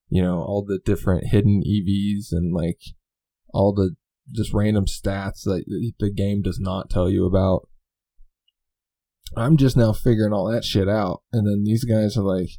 you 0.08 0.22
know, 0.22 0.40
all 0.40 0.64
the 0.66 0.78
different 0.84 1.28
hidden 1.28 1.62
EVs 1.66 2.32
and 2.32 2.52
like 2.52 2.80
all 3.54 3.72
the 3.72 3.96
just 4.30 4.52
random 4.52 4.84
stats 4.84 5.44
that 5.44 5.64
the 5.98 6.10
game 6.10 6.42
does 6.42 6.60
not 6.60 6.90
tell 6.90 7.08
you 7.08 7.24
about. 7.24 7.68
I'm 9.36 9.56
just 9.56 9.76
now 9.76 9.92
figuring 9.92 10.34
all 10.34 10.50
that 10.50 10.64
shit 10.64 10.88
out. 10.88 11.22
And 11.32 11.46
then 11.46 11.64
these 11.64 11.84
guys 11.84 12.18
are 12.18 12.22
like, 12.22 12.50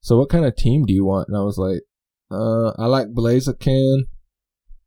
so 0.00 0.16
what 0.16 0.28
kind 0.28 0.44
of 0.44 0.54
team 0.54 0.84
do 0.84 0.94
you 0.94 1.04
want? 1.04 1.28
And 1.28 1.36
I 1.36 1.40
was 1.40 1.58
like, 1.58 1.80
uh, 2.30 2.70
I 2.78 2.86
like 2.86 3.08
Blaziken, 3.08 4.02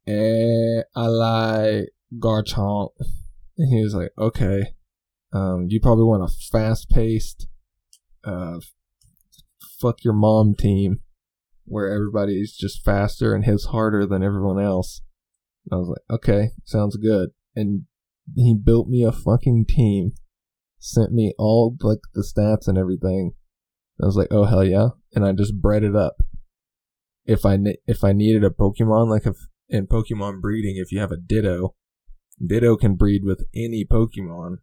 and 0.05 0.83
I 0.95 1.07
like 1.07 1.89
Garchomp. 2.17 2.89
And 3.59 3.71
he 3.71 3.83
was 3.83 3.93
like, 3.93 4.11
okay, 4.17 4.73
um, 5.33 5.67
you 5.67 5.79
probably 5.81 6.05
want 6.05 6.23
a 6.23 6.33
fast 6.51 6.89
paced, 6.89 7.47
uh, 8.23 8.59
fuck 9.79 10.03
your 10.03 10.13
mom 10.13 10.55
team 10.55 11.01
where 11.65 11.93
everybody's 11.93 12.55
just 12.55 12.83
faster 12.83 13.35
and 13.35 13.45
hits 13.45 13.65
harder 13.65 14.05
than 14.05 14.23
everyone 14.23 14.59
else. 14.59 15.01
And 15.65 15.77
I 15.77 15.79
was 15.79 15.89
like, 15.89 16.19
okay, 16.19 16.51
sounds 16.63 16.97
good. 16.97 17.29
And 17.53 17.83
he 18.35 18.55
built 18.55 18.87
me 18.87 19.03
a 19.03 19.11
fucking 19.11 19.65
team, 19.67 20.13
sent 20.79 21.11
me 21.11 21.33
all 21.37 21.75
like 21.81 21.99
the 22.13 22.23
stats 22.23 22.67
and 22.67 22.77
everything. 22.77 23.33
I 24.01 24.05
was 24.05 24.15
like, 24.15 24.29
oh 24.31 24.45
hell 24.45 24.63
yeah. 24.63 24.89
And 25.13 25.25
I 25.25 25.33
just 25.33 25.61
bred 25.61 25.83
it 25.83 25.95
up 25.95 26.15
if 27.25 27.45
I 27.45 27.59
if 27.85 28.03
I 28.03 28.13
needed 28.13 28.43
a 28.43 28.49
Pokemon, 28.49 29.09
like 29.09 29.25
if 29.25 29.35
in 29.67 29.85
Pokemon 29.85 30.41
breeding, 30.41 30.77
if 30.77 30.91
you 30.91 30.99
have 30.99 31.11
a 31.11 31.17
Ditto, 31.17 31.75
Ditto 32.45 32.77
can 32.77 32.95
breed 32.95 33.23
with 33.23 33.45
any 33.53 33.85
Pokemon, 33.85 34.57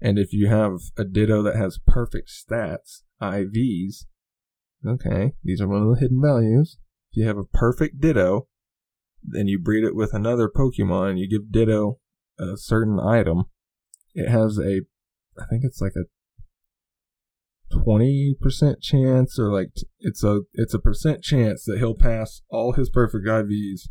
and 0.00 0.18
if 0.18 0.32
you 0.32 0.48
have 0.48 0.78
a 0.96 1.04
Ditto 1.04 1.42
that 1.42 1.56
has 1.56 1.80
perfect 1.86 2.28
stats, 2.28 3.02
IVs, 3.20 4.04
okay, 4.86 5.32
these 5.42 5.60
are 5.60 5.68
one 5.68 5.82
of 5.82 5.94
the 5.94 6.00
hidden 6.00 6.20
values. 6.22 6.78
If 7.10 7.18
you 7.18 7.26
have 7.26 7.38
a 7.38 7.44
perfect 7.44 8.00
Ditto, 8.00 8.48
then 9.22 9.48
you 9.48 9.58
breed 9.58 9.84
it 9.84 9.96
with 9.96 10.12
another 10.12 10.48
Pokemon, 10.48 11.10
and 11.10 11.18
you 11.18 11.28
give 11.28 11.50
Ditto 11.50 11.98
a 12.38 12.56
certain 12.56 13.00
item. 13.00 13.44
It 14.14 14.28
has 14.28 14.58
a, 14.58 14.82
I 15.38 15.44
think 15.48 15.64
it's 15.64 15.80
like 15.80 15.94
a 15.96 16.04
20% 17.72 18.80
chance 18.80 19.38
or 19.38 19.52
like 19.52 19.70
it's 19.98 20.24
a 20.24 20.40
it's 20.54 20.72
a 20.72 20.78
percent 20.78 21.22
chance 21.22 21.64
that 21.64 21.78
he'll 21.78 21.94
pass 21.94 22.40
all 22.48 22.72
his 22.72 22.88
perfect 22.88 23.26
IVs 23.26 23.88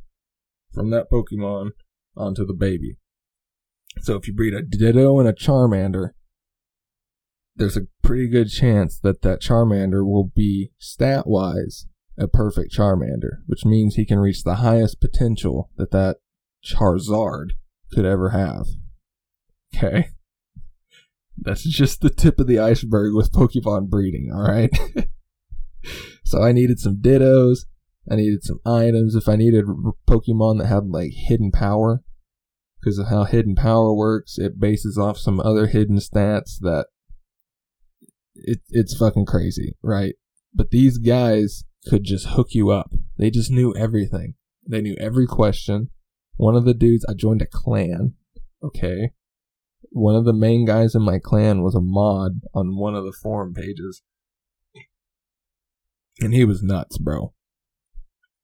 from 0.73 0.89
that 0.89 1.11
Pokemon 1.11 1.71
onto 2.15 2.45
the 2.45 2.53
baby. 2.53 2.97
So 4.01 4.15
if 4.15 4.27
you 4.27 4.33
breed 4.33 4.53
a 4.53 4.61
Ditto 4.61 5.19
and 5.19 5.27
a 5.27 5.33
Charmander, 5.33 6.11
there's 7.55 7.77
a 7.77 7.87
pretty 8.03 8.27
good 8.27 8.49
chance 8.49 8.99
that 8.99 9.21
that 9.21 9.41
Charmander 9.41 10.05
will 10.05 10.31
be 10.35 10.71
stat 10.77 11.27
wise 11.27 11.87
a 12.17 12.27
perfect 12.27 12.73
Charmander, 12.75 13.41
which 13.45 13.65
means 13.65 13.95
he 13.95 14.05
can 14.05 14.19
reach 14.19 14.43
the 14.43 14.55
highest 14.55 14.99
potential 14.99 15.69
that 15.77 15.91
that 15.91 16.17
Charizard 16.65 17.51
could 17.91 18.05
ever 18.05 18.29
have. 18.29 18.65
Okay. 19.75 20.09
That's 21.37 21.63
just 21.63 22.01
the 22.01 22.09
tip 22.09 22.39
of 22.39 22.47
the 22.47 22.59
iceberg 22.59 23.13
with 23.13 23.31
Pokemon 23.31 23.89
breeding, 23.89 24.31
alright? 24.33 24.71
so 26.23 26.41
I 26.41 26.51
needed 26.51 26.79
some 26.79 26.97
Dittos. 26.97 27.65
I 28.09 28.15
needed 28.15 28.43
some 28.43 28.59
items. 28.65 29.13
If 29.15 29.29
I 29.29 29.35
needed 29.35 29.65
Pokemon 30.09 30.59
that 30.59 30.67
had 30.67 30.87
like 30.87 31.11
hidden 31.13 31.51
power, 31.51 32.01
because 32.87 32.99
of 32.99 33.09
how 33.09 33.25
hidden 33.25 33.53
power 33.53 33.93
works, 33.93 34.37
it 34.37 34.61
bases 34.61 34.97
off 34.97 35.17
some 35.17 35.41
other 35.41 35.67
hidden 35.67 35.97
stats 35.97 36.57
that 36.61 36.85
it, 38.33 38.59
it's 38.69 38.95
fucking 38.95 39.25
crazy, 39.25 39.75
right? 39.83 40.15
But 40.55 40.71
these 40.71 40.97
guys 40.97 41.65
could 41.85 42.05
just 42.05 42.27
hook 42.27 42.53
you 42.53 42.69
up. 42.69 42.91
They 43.17 43.29
just 43.29 43.51
knew 43.51 43.75
everything. 43.75 44.35
They 44.65 44.79
knew 44.79 44.95
every 44.97 45.27
question. 45.27 45.89
One 46.37 46.55
of 46.55 46.63
the 46.63 46.73
dudes, 46.73 47.05
I 47.09 47.13
joined 47.13 47.41
a 47.41 47.45
clan, 47.45 48.13
okay? 48.63 49.11
One 49.89 50.15
of 50.15 50.23
the 50.23 50.33
main 50.33 50.63
guys 50.65 50.95
in 50.95 51.01
my 51.01 51.19
clan 51.19 51.63
was 51.63 51.75
a 51.75 51.81
mod 51.81 52.39
on 52.53 52.77
one 52.77 52.95
of 52.95 53.03
the 53.03 53.11
forum 53.11 53.53
pages. 53.53 54.01
And 56.21 56.33
he 56.33 56.45
was 56.45 56.63
nuts, 56.63 56.97
bro. 56.97 57.33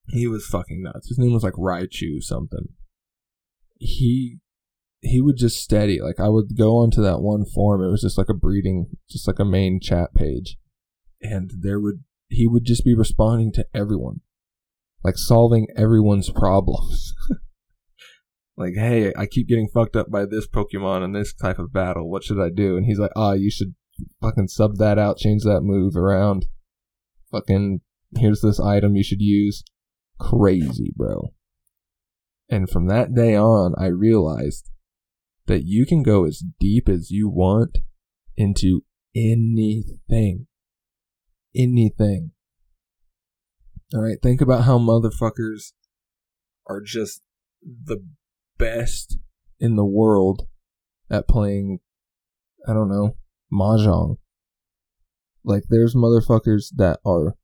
He 0.10 0.28
was 0.28 0.46
fucking 0.46 0.84
nuts. 0.84 1.08
His 1.08 1.18
name 1.18 1.32
was 1.32 1.44
like 1.44 1.54
Raichu 1.54 2.22
something. 2.22 2.68
He 3.84 4.40
he 5.02 5.20
would 5.22 5.38
just 5.38 5.62
steady. 5.62 6.00
Like 6.02 6.20
I 6.20 6.30
would 6.30 6.58
go 6.58 6.78
onto 6.78 7.02
that 7.02 7.22
one 7.22 7.46
forum. 7.46 7.84
It 7.84 7.92
was 7.92 8.02
just 8.02 8.18
like 8.18 8.30
a 8.30 8.34
breeding, 8.34 8.88
just 9.10 9.28
like 9.28 9.40
a 9.40 9.46
main 9.46 9.80
chat 9.82 10.14
page, 10.16 10.58
and 11.22 11.52
there 11.60 11.80
would 11.80 12.04
he 12.30 12.48
would 12.48 12.66
just 12.66 12.86
be 12.86 12.96
responding 12.96 13.52
to 13.54 13.68
everyone, 13.74 14.22
like 15.04 15.18
solving 15.18 15.68
everyone's 15.76 16.30
problems. 16.32 17.14
like, 18.58 18.74
hey, 18.76 19.14
I 19.16 19.26
keep 19.26 19.48
getting 19.48 19.70
fucked 19.74 19.96
up 19.96 20.10
by 20.10 20.26
this 20.26 20.48
Pokemon 20.48 21.04
in 21.04 21.12
this 21.12 21.34
type 21.34 21.60
of 21.60 21.74
battle. 21.74 22.10
What 22.10 22.24
should 22.24 22.40
I 22.40 22.50
do? 22.50 22.78
And 22.78 22.86
he's 22.86 23.00
like, 23.00 23.12
ah, 23.16 23.30
oh, 23.30 23.34
you 23.34 23.52
should 23.52 23.76
fucking 24.22 24.48
sub 24.48 24.78
that 24.78 24.98
out, 24.98 25.18
change 25.18 25.44
that 25.44 25.62
move 25.62 25.96
around. 25.96 26.46
Fucking, 27.32 27.82
here's 28.18 28.42
this 28.42 28.60
item 28.60 28.96
you 28.96 29.04
should 29.04 29.22
use. 29.22 29.64
Crazy, 30.20 30.94
bro. 30.96 31.34
And 32.50 32.70
from 32.70 32.88
that 32.88 33.14
day 33.14 33.36
on, 33.36 33.74
I 33.78 33.88
realized 33.88 34.70
that 35.48 35.64
you 35.66 35.86
can 35.86 36.04
go 36.04 36.26
as 36.26 36.44
deep 36.60 36.88
as 36.88 37.12
you 37.12 37.30
want 37.30 37.80
into 38.38 38.84
anything. 39.16 40.48
Anything. 41.56 42.32
Alright, 43.94 44.22
think 44.22 44.42
about 44.42 44.64
how 44.64 44.80
motherfuckers 44.80 45.74
are 46.68 46.82
just 46.82 47.22
the 47.62 48.04
best 48.58 49.18
in 49.60 49.76
the 49.76 49.86
world 49.86 50.48
at 51.10 51.28
playing, 51.28 51.80
I 52.68 52.74
don't 52.74 52.90
know, 52.90 53.18
Mahjong. 53.52 54.18
Like, 55.44 55.64
there's 55.70 55.94
motherfuckers 55.94 56.70
that 56.76 57.00
are 57.06 57.36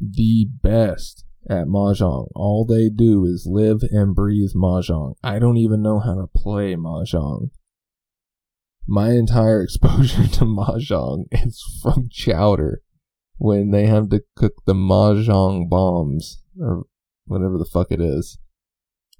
the 0.00 0.48
best 0.62 1.24
at 1.48 1.66
Mahjong. 1.66 2.28
All 2.34 2.64
they 2.64 2.88
do 2.88 3.24
is 3.24 3.46
live 3.50 3.82
and 3.90 4.14
breathe 4.14 4.52
Mahjong. 4.54 5.14
I 5.22 5.38
don't 5.38 5.56
even 5.56 5.82
know 5.82 5.98
how 5.98 6.14
to 6.14 6.26
play 6.26 6.74
Mahjong. 6.74 7.50
My 8.86 9.10
entire 9.10 9.62
exposure 9.64 10.26
to 10.26 10.44
Mahjong 10.44 11.24
is 11.32 11.62
from 11.82 12.08
Chowder 12.10 12.82
when 13.38 13.70
they 13.70 13.86
have 13.86 14.08
to 14.10 14.22
cook 14.36 14.54
the 14.66 14.74
Mahjong 14.74 15.68
bombs 15.68 16.42
or 16.60 16.84
whatever 17.26 17.58
the 17.58 17.64
fuck 17.64 17.88
it 17.90 18.00
is. 18.00 18.38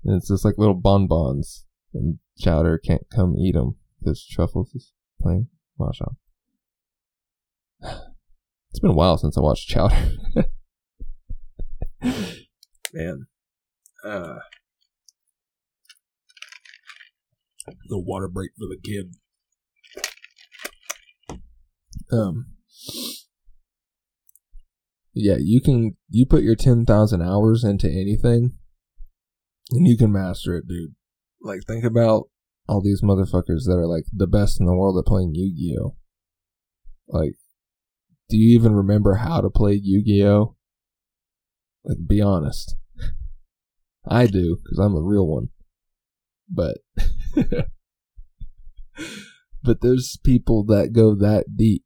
And 0.04 0.16
it's 0.16 0.28
just 0.28 0.44
like 0.44 0.58
little 0.58 0.74
bonbons 0.74 1.66
and 1.94 2.18
Chowder 2.38 2.78
can't 2.78 3.06
come 3.14 3.36
eat 3.36 3.54
them 3.54 3.76
because 3.98 4.26
Truffles 4.26 4.74
is 4.74 4.92
playing 5.20 5.48
Mahjong. 5.78 6.16
It's 8.74 8.80
been 8.80 8.92
a 8.92 8.94
while 8.94 9.18
since 9.18 9.36
I 9.36 9.42
watched 9.42 9.68
Chowder. 9.68 10.12
Man. 12.02 13.26
Uh, 14.04 14.38
the 17.88 17.98
water 17.98 18.28
break 18.28 18.50
for 18.58 18.66
the 18.66 18.78
kid. 18.82 19.14
Um. 22.10 22.46
Yeah, 25.14 25.36
you 25.38 25.60
can 25.60 25.96
you 26.08 26.26
put 26.26 26.42
your 26.42 26.56
ten 26.56 26.84
thousand 26.84 27.22
hours 27.22 27.64
into 27.64 27.86
anything, 27.86 28.52
and 29.70 29.86
you 29.86 29.96
can 29.96 30.10
master 30.10 30.56
it, 30.56 30.66
dude. 30.66 30.94
Like 31.40 31.60
think 31.66 31.84
about 31.84 32.28
all 32.68 32.82
these 32.82 33.02
motherfuckers 33.02 33.64
that 33.66 33.76
are 33.76 33.86
like 33.86 34.04
the 34.12 34.26
best 34.26 34.58
in 34.60 34.66
the 34.66 34.74
world 34.74 34.98
at 34.98 35.06
playing 35.06 35.34
Yu-Gi-Oh. 35.34 35.96
Like, 37.08 37.34
do 38.28 38.36
you 38.36 38.56
even 38.58 38.74
remember 38.74 39.16
how 39.16 39.40
to 39.40 39.50
play 39.50 39.74
Yu-Gi-Oh? 39.74 40.56
Like, 41.84 41.98
be 42.06 42.20
honest. 42.20 42.76
I 44.06 44.26
do, 44.26 44.58
because 44.62 44.78
I'm 44.78 44.94
a 44.94 45.02
real 45.02 45.26
one. 45.26 45.48
But, 46.48 46.78
but 49.62 49.80
there's 49.80 50.18
people 50.24 50.64
that 50.64 50.92
go 50.92 51.14
that 51.14 51.56
deep. 51.56 51.84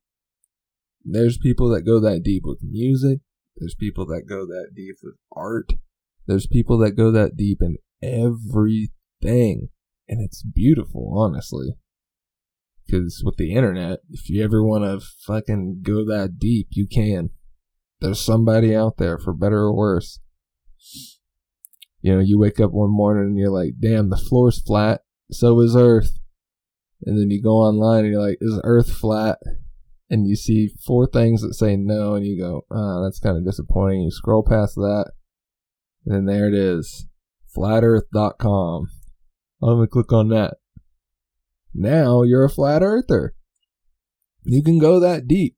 There's 1.05 1.39
people 1.39 1.69
that 1.71 1.83
go 1.83 2.01
that 2.01 2.23
deep 2.25 2.43
with 2.45 2.61
music. 2.63 3.21
There's 3.57 3.75
people 3.75 4.07
that 4.07 4.23
go 4.29 4.45
that 4.47 4.73
deep 4.75 4.97
with 5.03 5.15
art. 5.33 5.73
There's 6.27 6.47
people 6.47 6.79
that 6.79 6.93
go 6.93 7.13
that 7.13 7.37
deep 7.37 7.63
in 7.63 7.77
everything. 8.03 9.69
And 10.09 10.21
it's 10.21 10.43
beautiful, 10.43 11.15
honestly. 11.17 11.77
Because 12.87 13.23
with 13.25 13.37
the 13.37 13.53
internet, 13.55 14.01
if 14.11 14.29
you 14.29 14.43
ever 14.45 14.63
want 14.63 14.85
to 14.85 15.07
fucking 15.27 15.81
go 15.83 16.05
that 16.05 16.39
deep, 16.39 16.69
you 16.73 16.87
can 16.87 17.31
there's 18.01 18.21
somebody 18.21 18.75
out 18.75 18.97
there 18.99 19.19
for 19.19 19.33
better 19.33 19.59
or 19.59 19.75
worse. 19.75 20.21
You 22.01 22.15
know, 22.15 22.21
you 22.21 22.39
wake 22.39 22.61
up 22.61 22.71
one 22.73 22.91
morning 22.91 23.25
and 23.25 23.39
you're 23.39 23.51
like, 23.51 23.75
damn, 23.81 24.11
the 24.11 24.17
floor's 24.17 24.63
flat. 24.63 25.01
So 25.31 25.59
is 25.61 25.75
Earth. 25.77 26.19
And 27.05 27.19
then 27.19 27.31
you 27.31 27.43
go 27.43 27.57
online 27.57 28.05
and 28.05 28.13
you're 28.13 28.23
like, 28.23 28.39
is 28.41 28.61
Earth 28.65 28.91
flat? 28.91 29.39
And 30.09 30.29
you 30.29 30.37
see 30.37 30.71
four 30.87 31.09
things 31.09 31.43
that 31.43 31.55
say 31.55 31.77
no, 31.77 32.15
and 32.15 32.25
you 32.25 32.41
go, 32.41 32.65
ah, 32.71 32.99
oh, 32.99 33.03
that's 33.03 33.19
kind 33.19 33.37
of 33.37 33.45
disappointing. 33.45 34.03
You 34.03 34.13
scroll 34.13 34.45
past 34.45 34.77
that, 34.77 35.11
and 36.05 36.15
then 36.15 36.27
there 36.27 36.47
it 36.47 36.55
is 36.55 37.09
flatearth.com. 37.57 38.89
I'm 39.63 39.69
going 39.69 39.87
to 39.87 39.91
click 39.91 40.13
on 40.13 40.29
that. 40.29 40.59
Now 41.75 42.23
you're 42.23 42.45
a 42.45 42.51
flat 42.51 42.83
earther. 42.83 43.35
You 44.45 44.63
can 44.63 44.79
go 44.79 45.01
that 45.01 45.27
deep. 45.27 45.56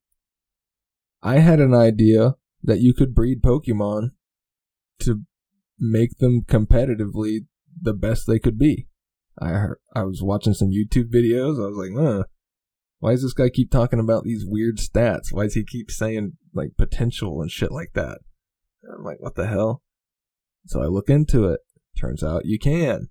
I 1.21 1.39
had 1.39 1.59
an 1.59 1.73
idea 1.73 2.35
that 2.63 2.79
you 2.79 2.93
could 2.93 3.15
breed 3.15 3.41
Pokemon 3.41 4.11
to 4.99 5.21
make 5.77 6.17
them 6.17 6.43
competitively 6.43 7.45
the 7.81 7.93
best 7.93 8.27
they 8.27 8.39
could 8.39 8.57
be. 8.57 8.87
I 9.39 9.49
heard, 9.49 9.79
I 9.95 10.03
was 10.03 10.21
watching 10.21 10.53
some 10.53 10.69
YouTube 10.69 11.13
videos. 11.13 11.63
I 11.63 11.69
was 11.69 11.77
like, 11.77 11.91
huh, 11.97 12.23
why 12.99 13.11
does 13.11 13.23
this 13.23 13.33
guy 13.33 13.49
keep 13.49 13.71
talking 13.71 13.99
about 13.99 14.23
these 14.23 14.43
weird 14.45 14.77
stats? 14.77 15.31
Why 15.31 15.43
does 15.43 15.53
he 15.53 15.63
keep 15.63 15.89
saying 15.89 16.33
like 16.53 16.71
potential 16.77 17.41
and 17.41 17.49
shit 17.49 17.71
like 17.71 17.93
that? 17.93 18.19
I'm 18.93 19.03
like, 19.03 19.19
what 19.19 19.35
the 19.35 19.47
hell? 19.47 19.81
So 20.65 20.81
I 20.81 20.87
look 20.87 21.09
into 21.09 21.45
it. 21.45 21.61
Turns 21.97 22.23
out 22.23 22.45
you 22.45 22.59
can. 22.59 23.09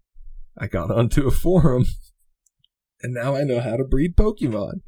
I 0.59 0.67
got 0.67 0.91
onto 0.91 1.27
a 1.27 1.31
forum 1.31 1.87
and 3.03 3.15
now 3.15 3.37
I 3.37 3.45
know 3.45 3.61
how 3.61 3.77
to 3.77 3.85
breed 3.85 4.17
Pokemon. 4.17 4.81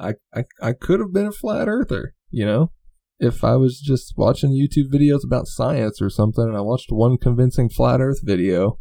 I, 0.00 0.14
I, 0.34 0.44
I 0.62 0.72
could 0.72 1.00
have 1.00 1.12
been 1.12 1.26
a 1.26 1.32
flat 1.32 1.68
earther, 1.68 2.14
you 2.30 2.46
know? 2.46 2.72
If 3.18 3.44
I 3.44 3.56
was 3.56 3.80
just 3.80 4.14
watching 4.16 4.50
YouTube 4.50 4.90
videos 4.90 5.24
about 5.24 5.46
science 5.46 6.00
or 6.00 6.08
something 6.08 6.44
and 6.44 6.56
I 6.56 6.62
watched 6.62 6.90
one 6.90 7.18
convincing 7.18 7.68
flat 7.68 8.00
earth 8.00 8.20
video, 8.22 8.78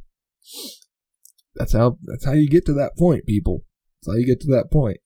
that's 1.55 1.73
how 1.73 1.97
that's 2.03 2.25
how 2.25 2.31
you 2.31 2.47
get 2.47 2.65
to 2.67 2.73
that 2.73 2.93
point, 2.97 3.25
people. 3.25 3.63
That's 4.01 4.13
how 4.13 4.17
you 4.17 4.25
get 4.25 4.39
to 4.41 4.47
that 4.51 4.71
point. 4.71 4.99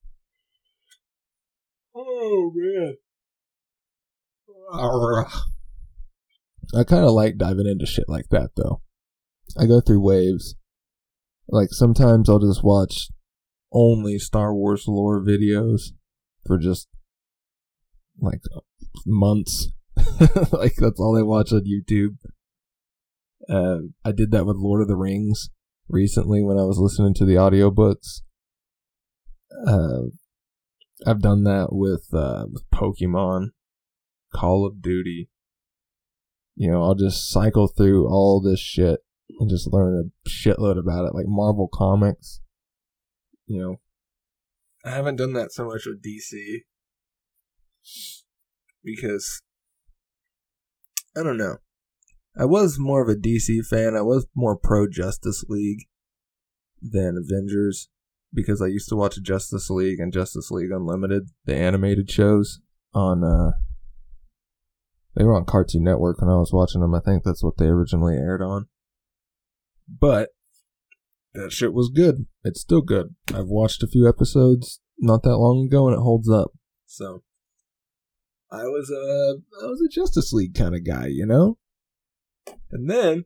Oh 1.95 2.51
man. 2.53 2.95
I 6.75 6.83
kind 6.83 7.03
of 7.03 7.11
like 7.11 7.37
diving 7.37 7.65
into 7.65 7.87
shit 7.87 8.07
like 8.07 8.29
that 8.29 8.51
though. 8.55 8.81
I 9.57 9.65
go 9.65 9.81
through 9.81 10.01
waves. 10.01 10.55
Like 11.47 11.69
sometimes 11.71 12.29
I'll 12.29 12.37
just 12.39 12.63
watch 12.63 13.09
only 13.71 14.19
Star 14.19 14.53
Wars 14.53 14.85
lore 14.87 15.23
videos 15.23 15.89
for 16.45 16.57
just 16.57 16.87
like 18.19 18.41
months. 19.05 19.69
like 20.51 20.75
that's 20.77 20.99
all 20.99 21.17
I 21.17 21.23
watch 21.23 21.51
on 21.51 21.63
YouTube. 21.65 22.17
Uh, 23.49 23.89
I 24.05 24.11
did 24.11 24.31
that 24.31 24.45
with 24.45 24.57
Lord 24.57 24.81
of 24.81 24.87
the 24.87 24.95
Rings 24.95 25.49
recently 25.89 26.41
when 26.41 26.57
I 26.57 26.63
was 26.63 26.77
listening 26.77 27.13
to 27.15 27.25
the 27.25 27.35
audiobooks. 27.35 28.21
Uh, 29.67 30.09
I've 31.05 31.21
done 31.21 31.43
that 31.43 31.67
with, 31.71 32.07
uh, 32.13 32.45
with 32.51 32.63
Pokemon, 32.73 33.49
Call 34.33 34.65
of 34.65 34.81
Duty. 34.81 35.29
You 36.55 36.71
know, 36.71 36.83
I'll 36.83 36.95
just 36.95 37.29
cycle 37.29 37.67
through 37.67 38.07
all 38.07 38.41
this 38.41 38.59
shit 38.59 39.01
and 39.39 39.49
just 39.49 39.71
learn 39.71 40.11
a 40.11 40.29
shitload 40.29 40.77
about 40.79 41.05
it, 41.05 41.15
like 41.15 41.25
Marvel 41.27 41.67
Comics. 41.71 42.39
You 43.47 43.59
know, 43.59 43.75
I 44.85 44.91
haven't 44.91 45.15
done 45.15 45.33
that 45.33 45.51
so 45.51 45.65
much 45.65 45.85
with 45.85 46.03
DC 46.03 46.59
because 48.83 49.41
I 51.15 51.23
don't 51.23 51.37
know. 51.37 51.57
I 52.37 52.45
was 52.45 52.79
more 52.79 53.01
of 53.01 53.09
a 53.09 53.19
DC 53.19 53.65
fan. 53.65 53.95
I 53.95 54.01
was 54.01 54.27
more 54.35 54.57
pro 54.57 54.87
Justice 54.87 55.45
League 55.47 55.87
than 56.81 57.17
Avengers 57.17 57.89
because 58.33 58.61
I 58.61 58.67
used 58.67 58.89
to 58.89 58.95
watch 58.95 59.21
Justice 59.21 59.69
League 59.69 59.99
and 59.99 60.11
Justice 60.11 60.49
League 60.49 60.71
Unlimited, 60.71 61.29
the 61.45 61.55
animated 61.55 62.09
shows 62.09 62.59
on 62.93 63.23
uh 63.23 63.51
they 65.15 65.23
were 65.23 65.35
on 65.35 65.45
Cartoon 65.45 65.83
Network 65.83 66.19
when 66.19 66.29
I 66.29 66.37
was 66.37 66.51
watching 66.51 66.81
them. 66.81 66.95
I 66.95 66.99
think 66.99 67.23
that's 67.23 67.43
what 67.43 67.57
they 67.57 67.65
originally 67.65 68.15
aired 68.15 68.41
on. 68.41 68.67
But 69.87 70.29
that 71.33 71.51
shit 71.51 71.73
was 71.73 71.89
good. 71.89 72.25
It's 72.43 72.61
still 72.61 72.81
good. 72.81 73.15
I've 73.33 73.47
watched 73.47 73.83
a 73.83 73.87
few 73.87 74.07
episodes 74.07 74.79
not 74.99 75.23
that 75.23 75.37
long 75.37 75.65
ago 75.65 75.87
and 75.87 75.97
it 75.97 76.01
holds 76.01 76.29
up. 76.29 76.51
So 76.85 77.23
I 78.51 78.63
was 78.63 78.89
a 78.89 79.63
I 79.63 79.67
was 79.67 79.81
a 79.81 79.89
Justice 79.89 80.31
League 80.31 80.53
kind 80.53 80.75
of 80.75 80.85
guy, 80.85 81.07
you 81.07 81.25
know? 81.25 81.57
And 82.71 82.89
then 82.89 83.25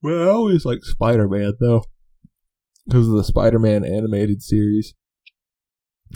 well, 0.00 0.28
I 0.28 0.32
always 0.32 0.64
like 0.64 0.84
Spider 0.84 1.28
Man 1.28 1.54
though, 1.58 1.84
because 2.86 3.08
of 3.08 3.14
the 3.14 3.24
Spider 3.24 3.58
Man 3.58 3.84
animated 3.84 4.42
series 4.42 4.94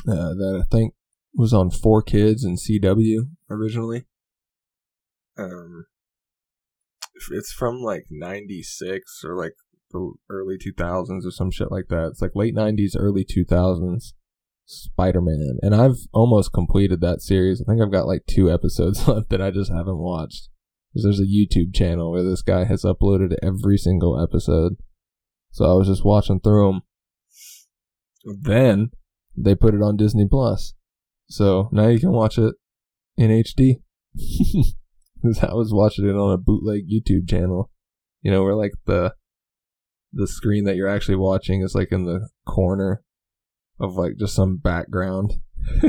uh, 0.06 0.34
that 0.34 0.62
I 0.62 0.66
think 0.70 0.94
was 1.34 1.52
on 1.52 1.70
4Kids 1.70 2.44
and 2.44 2.58
CW 2.58 3.30
originally. 3.50 4.06
Um, 5.36 5.86
it's 7.30 7.52
from 7.52 7.80
like 7.80 8.06
'96 8.10 9.22
or 9.24 9.36
like 9.36 9.54
the 9.90 10.12
early 10.28 10.56
2000s 10.58 11.24
or 11.24 11.30
some 11.30 11.50
shit 11.50 11.70
like 11.70 11.88
that. 11.88 12.08
It's 12.08 12.22
like 12.22 12.32
late 12.34 12.54
'90s, 12.54 12.96
early 12.98 13.24
2000s. 13.24 14.12
Spider 14.70 15.22
Man, 15.22 15.58
and 15.62 15.74
I've 15.74 15.96
almost 16.12 16.52
completed 16.52 17.00
that 17.00 17.22
series. 17.22 17.62
I 17.62 17.64
think 17.64 17.80
I've 17.80 17.90
got 17.90 18.06
like 18.06 18.26
two 18.26 18.52
episodes 18.52 19.08
left 19.08 19.30
that 19.30 19.40
I 19.40 19.50
just 19.50 19.72
haven't 19.72 19.96
watched. 19.96 20.50
Because 20.92 21.04
there's 21.04 21.20
a 21.20 21.24
YouTube 21.24 21.74
channel 21.74 22.12
where 22.12 22.22
this 22.22 22.42
guy 22.42 22.64
has 22.64 22.82
uploaded 22.82 23.34
every 23.42 23.78
single 23.78 24.20
episode. 24.20 24.76
So 25.50 25.64
I 25.64 25.74
was 25.74 25.86
just 25.86 26.04
watching 26.04 26.40
through 26.40 26.72
them. 26.72 26.82
Then 28.42 28.90
they 29.36 29.54
put 29.54 29.74
it 29.74 29.82
on 29.82 29.96
Disney 29.96 30.26
Plus. 30.28 30.74
So 31.28 31.68
now 31.72 31.88
you 31.88 31.98
can 31.98 32.12
watch 32.12 32.36
it 32.38 32.54
in 33.16 33.30
HD. 33.30 33.76
Because 35.22 35.38
I 35.42 35.54
was 35.54 35.72
watching 35.72 36.08
it 36.08 36.16
on 36.16 36.32
a 36.32 36.38
bootleg 36.38 36.88
YouTube 36.88 37.28
channel. 37.28 37.70
You 38.22 38.30
know, 38.30 38.42
where 38.42 38.54
like 38.54 38.72
the 38.86 39.14
the 40.12 40.26
screen 40.26 40.64
that 40.64 40.76
you're 40.76 40.88
actually 40.88 41.16
watching 41.16 41.62
is 41.62 41.74
like 41.74 41.92
in 41.92 42.04
the 42.04 42.28
corner 42.46 43.02
of 43.78 43.94
like 43.94 44.16
just 44.18 44.34
some 44.34 44.56
background. 44.56 45.34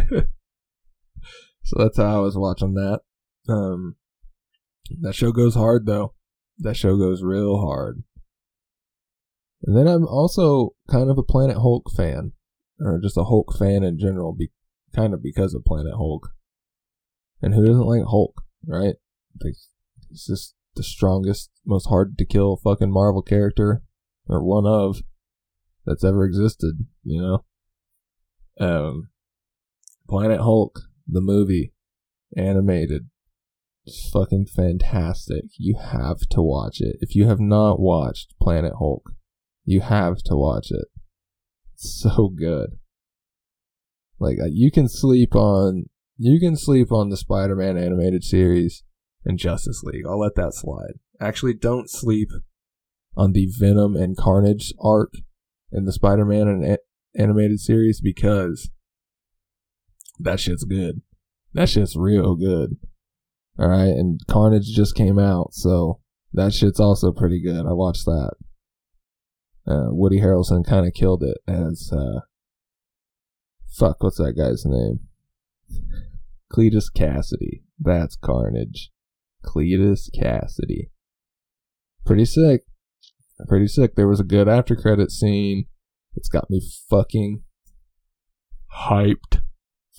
so 1.64 1.76
that's 1.78 1.98
how 1.98 2.18
I 2.18 2.20
was 2.20 2.38
watching 2.38 2.76
that. 2.76 3.00
Um 3.48 3.96
that 5.02 5.16
show 5.16 5.32
goes 5.32 5.56
hard 5.56 5.86
though. 5.86 6.14
That 6.60 6.76
show 6.76 6.98
goes 6.98 7.24
real 7.24 7.60
hard. 7.60 8.04
And 9.64 9.76
then 9.76 9.88
I'm 9.88 10.06
also 10.06 10.76
kind 10.90 11.10
of 11.10 11.18
a 11.18 11.24
Planet 11.24 11.58
Hulk 11.58 11.92
fan, 11.96 12.32
or 12.80 13.00
just 13.02 13.18
a 13.18 13.26
Hulk 13.26 13.58
fan 13.58 13.84
in 13.84 14.00
general, 14.00 14.34
be, 14.34 14.52
kind 14.96 15.14
of 15.14 15.22
because 15.22 15.54
of 15.54 15.66
Planet 15.66 15.94
Hulk. 15.96 16.30
And 17.42 17.54
who 17.54 17.66
doesn't 17.66 17.86
like 17.86 18.04
Hulk, 18.08 18.42
right? 18.66 18.96
He's 20.10 20.26
just 20.26 20.56
the 20.76 20.84
strongest, 20.84 21.52
most 21.66 21.86
hard 21.88 22.18
to 22.18 22.26
kill 22.26 22.58
fucking 22.58 22.92
Marvel 22.92 23.22
character, 23.22 23.84
or 24.28 24.44
one 24.44 24.66
of, 24.66 25.02
that's 25.86 26.04
ever 26.04 26.26
existed, 26.26 26.86
you 27.04 27.22
know? 27.22 27.46
Um, 28.60 29.10
Planet 30.08 30.42
Hulk, 30.42 30.80
the 31.08 31.22
movie, 31.22 31.74
animated, 32.36 33.10
fucking 34.12 34.48
fantastic. 34.48 35.46
You 35.58 35.76
have 35.78 36.20
to 36.32 36.42
watch 36.42 36.82
it. 36.82 36.98
If 37.00 37.16
you 37.16 37.28
have 37.28 37.40
not 37.40 37.80
watched 37.80 38.36
Planet 38.42 38.74
Hulk, 38.78 39.12
you 39.66 39.82
have 39.82 40.18
to 40.26 40.36
watch 40.36 40.72
it. 40.72 40.88
It's 41.74 42.02
so 42.02 42.30
good. 42.30 42.78
Like 44.20 44.38
uh, 44.42 44.50
you 44.52 44.72
can 44.72 44.90
sleep 44.90 45.36
on 45.36 45.86
you 46.18 46.40
can 46.40 46.58
sleep 46.58 46.92
on 46.92 47.10
the 47.10 47.18
Spider-Man 47.18 47.78
animated 47.78 48.24
series 48.24 48.84
and 49.26 49.38
Justice 49.38 49.84
League. 49.84 50.06
I'll 50.08 50.20
let 50.20 50.36
that 50.36 50.54
slide. 50.54 50.94
Actually, 51.20 51.54
don't 51.54 51.90
sleep 51.90 52.30
on 53.16 53.34
the 53.34 53.48
Venom 53.58 53.96
and 53.96 54.16
Carnage 54.16 54.74
arc 54.80 55.14
in 55.72 55.86
the 55.86 55.92
Spider-Man 55.92 56.48
and 56.48 56.78
animated 57.16 57.60
series 57.60 58.00
because 58.02 58.70
that 60.20 60.40
shit's 60.40 60.64
good. 60.64 61.02
That 61.54 61.70
shit's 61.70 61.96
real 61.96 62.36
good. 62.36 62.78
All 63.58 63.68
right, 63.68 63.90
and 63.90 64.20
Carnage 64.28 64.74
just 64.74 64.96
came 64.96 65.20
out, 65.20 65.54
so 65.54 66.00
that 66.32 66.54
shit's 66.54 66.80
also 66.80 67.12
pretty 67.12 67.42
good. 67.42 67.66
I 67.66 67.74
watched 67.74 68.06
that. 68.06 68.32
Uh, 69.68 69.88
Woody 69.90 70.22
Harrelson 70.22 70.66
kind 70.66 70.88
of 70.88 70.94
killed 70.94 71.24
it 71.24 71.38
as 71.48 71.92
uh, 71.92 72.22
fuck. 73.70 74.02
What's 74.02 74.18
that 74.18 74.38
guy's 74.38 74.66
name? 74.66 75.02
Cletus 76.52 76.86
Kasady. 76.96 77.64
That's 77.80 78.16
Carnage. 78.16 78.92
Cletus 79.46 80.10
Kasady. 80.16 80.90
Pretty 82.06 82.26
sick. 82.26 82.62
Pretty 83.48 83.68
sick. 83.68 83.96
There 83.96 84.08
was 84.08 84.20
a 84.20 84.26
good 84.26 84.50
after 84.50 84.76
credit 84.76 85.12
scene. 85.12 85.66
It's 86.16 86.30
got 86.30 86.50
me 86.50 86.62
fucking 86.90 87.44
hyped 88.88 89.42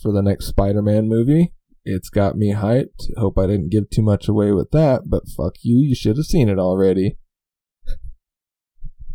for 0.00 0.12
the 0.12 0.22
next 0.22 0.46
Spider-Man 0.46 1.09
movie. 1.09 1.55
It's 1.85 2.11
got 2.11 2.37
me 2.37 2.53
hyped. 2.55 3.16
Hope 3.16 3.38
I 3.38 3.46
didn't 3.46 3.70
give 3.70 3.88
too 3.90 4.03
much 4.03 4.29
away 4.29 4.53
with 4.53 4.70
that, 4.72 5.03
but 5.07 5.29
fuck 5.29 5.55
you, 5.62 5.79
you 5.79 5.94
should 5.94 6.16
have 6.16 6.26
seen 6.26 6.48
it 6.48 6.59
already. 6.59 7.16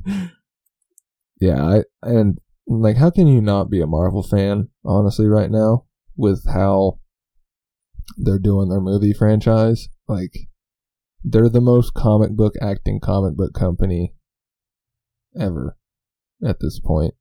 yeah, 1.40 1.64
I 1.64 1.84
and 2.02 2.40
like 2.68 2.98
how 2.98 3.12
can 3.12 3.28
you 3.28 3.42
not 3.42 3.70
be 3.70 3.82
a 3.82 3.88
Marvel 3.88 4.24
fan, 4.24 4.70
honestly, 4.84 5.28
right 5.28 5.52
now, 5.52 5.86
with 6.16 6.46
how 6.52 7.00
they're 8.18 8.40
doing 8.40 8.70
their 8.70 8.82
movie 8.82 9.14
franchise? 9.14 9.90
Like 10.08 10.34
they're 11.24 11.50
the 11.50 11.62
most 11.62 11.94
comic 11.94 12.32
book 12.32 12.54
acting 12.62 13.00
comic 13.00 13.36
book 13.36 13.54
company 13.54 14.14
ever 15.40 15.78
at 16.46 16.60
this 16.60 16.80
point. 16.80 17.14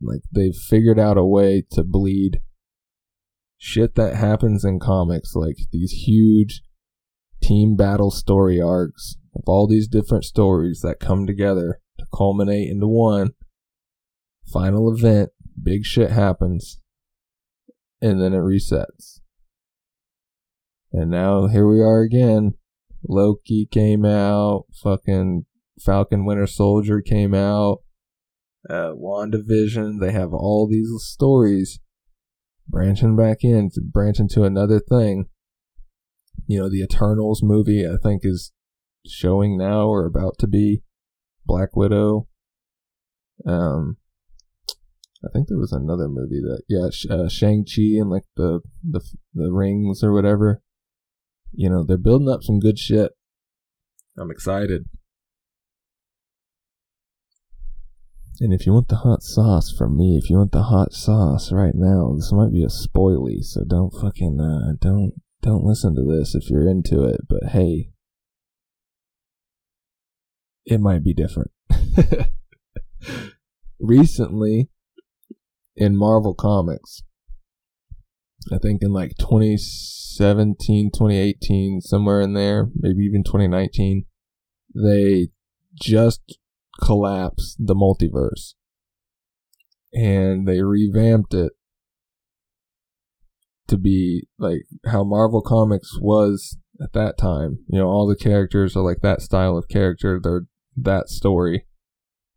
Like 0.00 0.20
they've 0.32 0.54
figured 0.54 0.98
out 0.98 1.18
a 1.18 1.24
way 1.24 1.64
to 1.72 1.82
bleed 1.82 2.40
shit 3.58 3.94
that 3.96 4.14
happens 4.14 4.64
in 4.64 4.78
comics, 4.78 5.34
like 5.34 5.56
these 5.72 6.04
huge 6.06 6.62
team 7.42 7.76
battle 7.76 8.10
story 8.10 8.60
arcs 8.60 9.16
of 9.34 9.42
all 9.46 9.66
these 9.66 9.88
different 9.88 10.24
stories 10.24 10.80
that 10.82 11.00
come 11.00 11.26
together 11.26 11.80
to 11.98 12.06
culminate 12.14 12.70
into 12.70 12.86
one 12.86 13.32
final 14.46 14.92
event, 14.92 15.30
big 15.60 15.84
shit 15.84 16.10
happens, 16.10 16.80
and 18.00 18.20
then 18.20 18.32
it 18.32 18.38
resets. 18.38 19.15
And 20.96 21.10
now 21.10 21.48
here 21.48 21.68
we 21.68 21.82
are 21.82 22.00
again. 22.00 22.54
Loki 23.06 23.68
came 23.70 24.06
out, 24.06 24.64
fucking 24.82 25.44
Falcon 25.78 26.24
Winter 26.24 26.46
Soldier 26.46 27.02
came 27.02 27.34
out, 27.34 27.82
uh, 28.70 28.92
WandaVision, 28.94 30.00
they 30.00 30.12
have 30.12 30.32
all 30.32 30.66
these 30.66 30.90
stories 31.00 31.80
branching 32.66 33.14
back 33.14 33.38
in 33.42 33.68
branching 33.92 34.28
to 34.30 34.44
another 34.44 34.80
thing. 34.80 35.26
You 36.46 36.60
know, 36.60 36.70
the 36.70 36.82
Eternals 36.82 37.42
movie 37.42 37.86
I 37.86 37.98
think 38.02 38.22
is 38.24 38.52
showing 39.06 39.58
now 39.58 39.88
or 39.88 40.06
about 40.06 40.38
to 40.38 40.46
be 40.46 40.82
Black 41.44 41.76
Widow. 41.76 42.26
Um, 43.46 43.98
I 45.22 45.28
think 45.30 45.48
there 45.48 45.58
was 45.58 45.72
another 45.72 46.08
movie 46.08 46.40
that 46.40 46.62
yeah, 46.70 47.14
uh, 47.14 47.28
Shang 47.28 47.66
Chi 47.66 48.00
and 48.00 48.08
like 48.08 48.24
the 48.34 48.60
the 48.82 49.02
the 49.34 49.52
rings 49.52 50.02
or 50.02 50.14
whatever. 50.14 50.62
You 51.52 51.70
know, 51.70 51.84
they're 51.84 51.96
building 51.96 52.28
up 52.28 52.42
some 52.42 52.58
good 52.58 52.78
shit. 52.78 53.12
I'm 54.18 54.30
excited. 54.30 54.86
And 58.40 58.52
if 58.52 58.66
you 58.66 58.72
want 58.74 58.88
the 58.88 58.96
hot 58.96 59.22
sauce 59.22 59.72
from 59.72 59.96
me, 59.96 60.18
if 60.22 60.28
you 60.28 60.36
want 60.36 60.52
the 60.52 60.64
hot 60.64 60.92
sauce 60.92 61.50
right 61.52 61.74
now, 61.74 62.14
this 62.14 62.32
might 62.32 62.52
be 62.52 62.62
a 62.62 62.66
spoily, 62.66 63.42
so 63.42 63.62
don't 63.66 63.92
fucking 63.92 64.38
uh, 64.38 64.74
don't 64.78 65.14
don't 65.40 65.64
listen 65.64 65.94
to 65.94 66.02
this 66.02 66.34
if 66.34 66.50
you're 66.50 66.68
into 66.68 67.04
it. 67.04 67.22
But 67.28 67.50
hey, 67.52 67.90
it 70.66 70.80
might 70.80 71.02
be 71.02 71.14
different. 71.14 71.50
Recently, 73.80 74.68
in 75.74 75.96
Marvel 75.96 76.34
Comics, 76.34 77.02
I 78.52 78.58
think 78.58 78.82
in 78.82 78.92
like 78.92 79.16
2017, 79.18 80.90
2018, 80.92 81.80
somewhere 81.80 82.20
in 82.20 82.34
there, 82.34 82.68
maybe 82.74 83.02
even 83.02 83.24
2019, 83.24 84.04
they 84.74 85.28
just 85.74 86.38
collapse 86.80 87.56
the 87.58 87.74
multiverse. 87.74 88.54
and 89.92 90.46
they 90.46 90.62
revamped 90.62 91.32
it 91.32 91.52
to 93.66 93.76
be 93.76 94.26
like 94.38 94.62
how 94.86 95.02
Marvel 95.02 95.40
Comics 95.40 95.98
was 96.00 96.58
at 96.80 96.92
that 96.92 97.16
time. 97.18 97.58
You 97.68 97.78
know, 97.78 97.88
all 97.88 98.06
the 98.06 98.16
characters 98.16 98.76
are 98.76 98.82
like 98.82 99.00
that 99.02 99.22
style 99.22 99.56
of 99.56 99.68
character. 99.68 100.20
They're 100.22 100.46
that 100.76 101.08
story. 101.08 101.66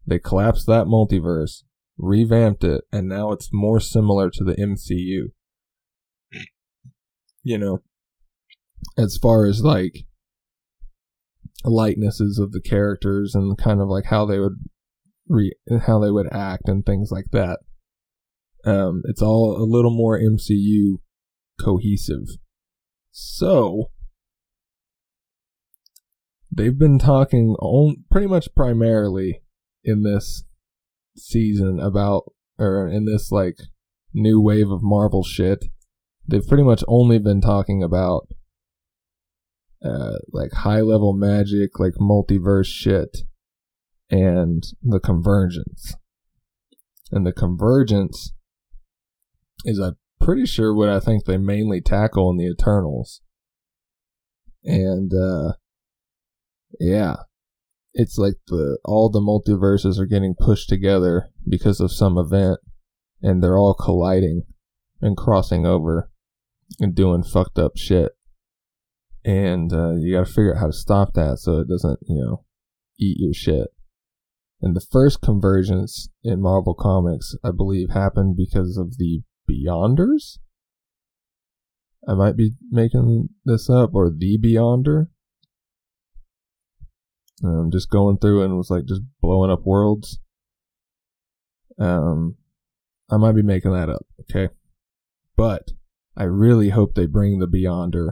They 0.07 0.20
collapsed 0.20 0.66
that 0.68 0.86
multiverse, 0.86 1.64
revamped 1.97 2.64
it, 2.64 2.86
and 2.91 3.07
now 3.10 3.32
it's 3.32 3.49
more 3.51 3.80
similar 3.80 4.30
to 4.32 4.43
the 4.43 4.55
MCU. 4.55 5.32
You 7.44 7.58
know, 7.58 7.80
as 8.98 9.18
far 9.22 9.46
as 9.46 9.62
like 9.62 10.06
likenesses 11.64 12.40
of 12.40 12.52
the 12.52 12.62
characters 12.62 13.36
and 13.36 13.58
kind 13.58 13.82
of 13.82 13.88
like 13.88 14.06
how 14.06 14.26
they 14.26 14.40
would 14.40 14.58
re 15.28 15.54
how 15.86 16.00
they 16.00 16.12
would 16.12 16.32
act 16.32 16.68
and 16.68 16.86
things 16.86 17.12
like 17.12 17.28
that. 17.32 17.60
Um, 18.66 19.04
it's 19.06 19.22
all 19.22 19.56
a 19.58 19.64
little 19.64 19.96
more 19.96 20.20
MCU 20.20 20.98
cohesive. 21.60 22.28
So 23.12 23.92
they've 26.52 26.78
been 26.78 27.00
talking 27.00 27.56
on, 27.60 28.04
pretty 28.12 28.28
much 28.28 28.54
primarily 28.56 29.42
in 29.84 30.04
this 30.04 30.44
season 31.16 31.80
about 31.80 32.34
or 32.58 32.88
in 32.88 33.06
this 33.06 33.32
like 33.32 33.58
new 34.14 34.42
wave 34.42 34.70
of 34.70 34.82
Marvel 34.84 35.24
shit. 35.24 35.66
They've 36.30 36.47
pretty 36.47 36.63
much 36.63 36.84
only 36.88 37.17
been 37.17 37.41
talking 37.41 37.82
about 37.82 38.27
uh, 39.84 40.19
like 40.32 40.51
high 40.53 40.82
level 40.82 41.13
magic, 41.13 41.80
like 41.80 41.93
multiverse 41.99 42.67
shit, 42.67 43.19
and 44.11 44.63
the 44.84 44.99
convergence. 44.99 45.95
And 47.11 47.25
the 47.25 47.34
convergence 47.34 48.34
is, 49.65 49.80
I'm 49.80 49.97
pretty 50.21 50.45
sure, 50.45 50.75
what 50.75 50.89
I 50.89 50.99
think 50.99 51.25
they 51.25 51.38
mainly 51.38 51.82
tackle 51.82 52.30
in 52.30 52.38
the 52.38 52.45
Eternals. 52.45 53.21
And, 54.63 55.11
uh, 55.11 55.53
yeah, 56.80 57.15
it's 57.93 58.19
like 58.19 58.36
the 58.47 58.77
all 58.86 59.09
the 59.09 59.19
multiverses 59.19 59.97
are 59.97 60.05
getting 60.05 60.36
pushed 60.38 60.69
together 60.69 61.30
because 61.47 61.80
of 61.80 61.91
some 61.91 62.19
event, 62.19 62.59
and 63.23 63.41
they're 63.41 63.57
all 63.57 63.73
colliding 63.73 64.43
and 65.01 65.17
crossing 65.17 65.65
over 65.65 66.11
and 66.80 66.95
doing 66.95 67.24
fucked 67.24 67.57
up 67.57 67.78
shit 67.78 68.13
and 69.26 69.74
uh, 69.74 69.91
you 69.95 70.13
got 70.13 70.26
to 70.26 70.34
figure 70.34 70.55
out 70.55 70.59
how 70.59 70.67
to 70.67 70.74
stop 70.74 71.13
that 71.13 71.39
so 71.39 71.59
it 71.59 71.67
doesn't, 71.67 71.99
you 72.07 72.15
know, 72.15 72.45
eat 72.99 73.17
your 73.20 73.34
shit. 73.34 73.67
And 74.61 74.76
the 74.76 74.86
first 74.91 75.22
convergence 75.22 76.09
in 76.24 76.41
Marvel 76.41 76.74
Comics, 76.74 77.36
I 77.43 77.51
believe, 77.51 77.91
happened 77.91 78.36
because 78.36 78.78
of 78.78 78.97
the 78.97 79.22
Beyonders. 79.49 80.39
I 82.07 82.13
might 82.13 82.38
be 82.38 82.53
making 82.72 83.30
this 83.45 83.70
up, 83.70 83.91
or 83.93 84.09
the 84.09 84.38
Beyonder. 84.38 85.07
Um, 87.43 87.70
just 87.72 87.89
going 87.89 88.17
through 88.17 88.43
and 88.43 88.57
was 88.57 88.70
like 88.70 88.86
just 88.86 89.01
blowing 89.22 89.51
up 89.51 89.65
worlds. 89.65 90.20
Um, 91.78 92.36
I 93.09 93.17
might 93.17 93.36
be 93.36 93.41
making 93.41 93.72
that 93.72 93.89
up, 93.89 94.05
okay? 94.22 94.49
But 95.38 95.72
I 96.20 96.24
really 96.24 96.70
hope 96.70 96.95
they 96.95 97.05
bring 97.05 97.39
the 97.39 97.47
Beyonder 97.47 98.11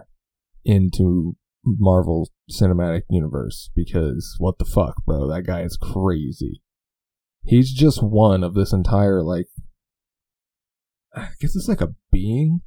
into 0.63 1.35
Marvel 1.65 2.29
Cinematic 2.49 3.01
Universe 3.09 3.69
because 3.75 4.37
what 4.39 4.59
the 4.59 4.65
fuck, 4.65 5.03
bro? 5.05 5.27
That 5.27 5.45
guy 5.45 5.63
is 5.63 5.75
crazy. 5.75 6.61
He's 7.43 7.73
just 7.73 8.01
one 8.01 8.45
of 8.45 8.53
this 8.53 8.71
entire 8.71 9.21
like 9.21 9.47
I 11.13 11.29
guess 11.41 11.55
it's 11.55 11.67
like 11.67 11.81
a 11.81 11.95
being. 12.11 12.61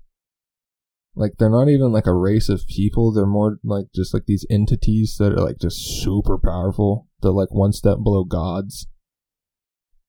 Like 1.16 1.32
they're 1.38 1.48
not 1.48 1.70
even 1.70 1.90
like 1.90 2.06
a 2.06 2.14
race 2.14 2.50
of 2.50 2.66
people, 2.68 3.10
they're 3.10 3.24
more 3.24 3.58
like 3.64 3.86
just 3.94 4.12
like 4.12 4.26
these 4.26 4.46
entities 4.50 5.16
that 5.18 5.32
are 5.32 5.42
like 5.42 5.58
just 5.58 6.02
super 6.02 6.38
powerful. 6.38 7.08
They're 7.22 7.32
like 7.32 7.50
one 7.50 7.72
step 7.72 7.98
below 8.02 8.24
gods. 8.24 8.86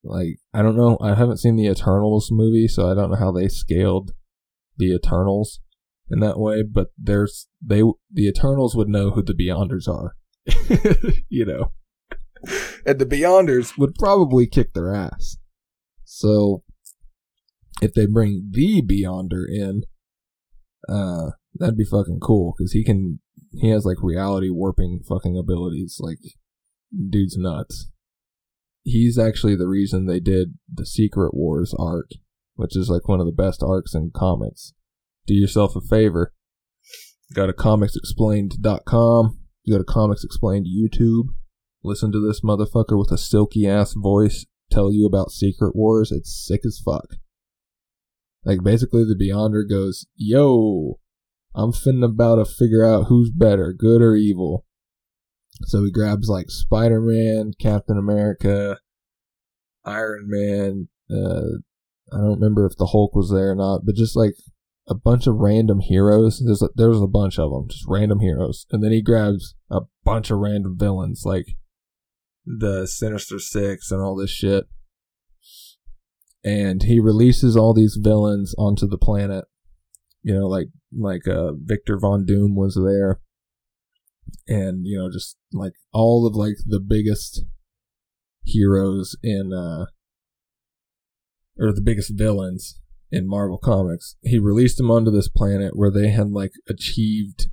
Like 0.04 0.40
I 0.54 0.62
don't 0.62 0.76
know, 0.76 0.98
I 1.02 1.16
haven't 1.16 1.40
seen 1.40 1.56
the 1.56 1.68
Eternals 1.68 2.30
movie, 2.32 2.68
so 2.68 2.92
I 2.92 2.96
don't 2.96 3.12
know 3.12 3.18
how 3.18 3.32
they 3.32 3.48
scaled 3.48 4.12
the 4.82 4.94
Eternals 4.94 5.60
in 6.10 6.20
that 6.20 6.40
way, 6.40 6.64
but 6.64 6.88
there's 6.98 7.48
they 7.66 7.82
the 8.12 8.28
Eternals 8.28 8.76
would 8.76 8.90
know 8.90 9.12
who 9.12 9.22
the 9.22 9.34
Beyonders 9.34 9.88
are, 9.88 10.16
you 11.30 11.46
know, 11.46 11.72
and 12.86 13.00
the 13.00 13.06
Beyonders 13.06 13.78
would 13.78 13.96
probably 13.96 14.48
kick 14.48 14.74
their 14.74 14.94
ass. 14.94 15.38
So 16.04 16.64
if 17.82 17.94
they 17.94 18.06
bring 18.06 18.50
the 18.52 18.82
Beyonder 18.82 19.46
in, 19.48 19.84
uh, 20.90 21.32
that'd 21.56 21.78
be 21.78 21.86
fucking 21.86 22.20
cool 22.22 22.54
because 22.58 22.74
he 22.74 22.84
can 22.84 23.20
he 23.52 23.70
has 23.70 23.86
like 23.86 23.98
reality 24.02 24.50
warping 24.50 25.02
fucking 25.08 25.38
abilities. 25.38 25.98
Like, 26.00 26.20
dude's 27.10 27.38
nuts. 27.38 27.90
He's 28.84 29.18
actually 29.18 29.56
the 29.56 29.68
reason 29.68 30.06
they 30.06 30.20
did 30.20 30.58
the 30.72 30.86
Secret 30.86 31.34
Wars 31.34 31.74
arc, 31.78 32.10
which 32.62 32.78
is 32.78 32.90
like 32.90 33.08
one 33.08 33.20
of 33.20 33.26
the 33.26 33.32
best 33.32 33.62
arcs 33.62 33.94
in 33.94 34.12
comics 34.16 34.74
do 35.28 35.34
yourself 35.34 35.76
a 35.76 35.82
favor. 35.82 36.34
Go 37.34 37.48
to 37.48 37.54
comicsexplained.com. 37.54 39.38
Go 39.70 39.78
to 39.78 39.84
Comics 39.84 40.24
Explained 40.24 40.66
YouTube. 40.66 41.28
Listen 41.84 42.12
to 42.12 42.20
this 42.20 42.42
motherfucker 42.42 42.98
with 42.98 43.12
a 43.12 43.18
silky 43.18 43.68
ass 43.68 43.94
voice 43.94 44.46
tell 44.70 44.92
you 44.92 45.06
about 45.06 45.32
Secret 45.32 45.76
Wars. 45.76 46.12
It's 46.12 46.46
sick 46.46 46.62
as 46.66 46.82
fuck. 46.84 47.16
Like 48.44 48.64
basically 48.64 49.04
the 49.04 49.16
Beyonder 49.16 49.70
goes, 49.70 50.08
Yo, 50.16 51.00
I'm 51.54 51.72
finna 51.72 52.06
about 52.06 52.36
to 52.36 52.46
figure 52.46 52.84
out 52.84 53.06
who's 53.08 53.30
better, 53.30 53.72
good 53.72 54.02
or 54.02 54.16
evil. 54.16 54.66
So 55.66 55.84
he 55.84 55.92
grabs 55.92 56.28
like 56.28 56.50
Spider 56.50 57.00
Man, 57.00 57.52
Captain 57.60 57.98
America, 57.98 58.80
Iron 59.86 60.26
Man, 60.28 60.88
uh 61.10 61.60
I 62.12 62.18
don't 62.18 62.40
remember 62.40 62.66
if 62.66 62.78
the 62.78 62.88
Hulk 62.88 63.16
was 63.16 63.32
there 63.32 63.52
or 63.52 63.56
not, 63.56 63.86
but 63.86 63.96
just 63.96 64.16
like 64.16 64.34
a 64.88 64.96
bunch 64.96 65.28
of 65.28 65.36
random 65.36 65.80
heroes. 65.80 66.42
There's 66.46 66.62
a, 66.62 66.70
there's 66.76 67.02
a 67.02 67.08
bunch 67.08 67.40
of 67.40 67.52
them, 67.52 67.68
just 67.70 67.86
random 67.88 68.20
heroes, 68.20 68.66
and 68.72 68.84
then 68.84 68.92
he 68.92 69.02
grabs 69.02 69.56
a 69.70 69.82
bunch 70.04 70.32
of 70.32 70.40
random 70.40 70.78
villains 70.78 71.24
like 71.26 71.46
the 72.46 72.88
Sinister 72.88 73.40
Six 73.40 73.92
and 73.92 74.02
all 74.02 74.16
this 74.16 74.32
shit, 74.32 74.66
and 76.44 76.84
he 76.84 77.00
releases 77.00 77.56
all 77.56 77.74
these 77.74 77.98
villains 78.02 78.54
onto 78.58 78.88
the 78.88 78.98
planet. 78.98 79.46
You 80.24 80.36
know, 80.36 80.48
like 80.48 80.68
like 80.98 81.28
uh, 81.28 81.54
Victor 81.56 81.98
Von 81.98 82.26
Doom 82.26 82.56
was 82.56 82.76
there, 82.76 83.22
and 84.48 84.86
you 84.86 84.98
know, 84.98 85.10
just 85.10 85.38
like 85.54 85.74
all 85.94 86.28
of 86.28 86.36
like 86.36 86.58
the 86.66 86.80
biggest 86.80 87.44
heroes 88.44 89.16
in 89.24 89.54
uh 89.54 89.86
or 91.60 91.72
the 91.74 91.82
biggest 91.82 92.12
villains 92.16 92.80
in 93.12 93.28
Marvel 93.28 93.58
Comics. 93.58 94.16
He 94.22 94.40
released 94.40 94.78
them 94.78 94.90
onto 94.90 95.12
this 95.12 95.28
planet 95.28 95.76
where 95.76 95.92
they 95.92 96.10
had 96.10 96.32
like 96.32 96.52
achieved 96.70 97.48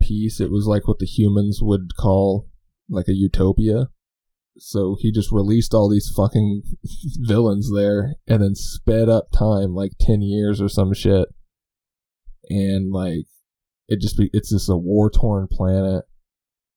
peace. 0.00 0.40
It 0.40 0.50
was 0.50 0.66
like 0.66 0.88
what 0.88 0.98
the 0.98 1.06
humans 1.06 1.60
would 1.62 1.96
call 1.98 2.48
like 2.88 3.08
a 3.08 3.14
utopia. 3.14 3.88
So 4.58 4.96
he 4.98 5.12
just 5.12 5.30
released 5.30 5.72
all 5.72 5.88
these 5.88 6.12
fucking 6.14 6.62
villains 7.20 7.70
there 7.72 8.14
and 8.26 8.42
then 8.42 8.54
sped 8.54 9.08
up 9.08 9.30
time 9.30 9.74
like 9.74 9.92
10 10.00 10.20
years 10.22 10.60
or 10.60 10.68
some 10.68 10.92
shit. 10.92 11.28
And 12.50 12.90
like, 12.92 13.26
it 13.88 14.00
just 14.00 14.18
be, 14.18 14.30
it's 14.32 14.50
just 14.50 14.68
a 14.68 14.76
war 14.76 15.10
torn 15.10 15.46
planet. 15.50 16.04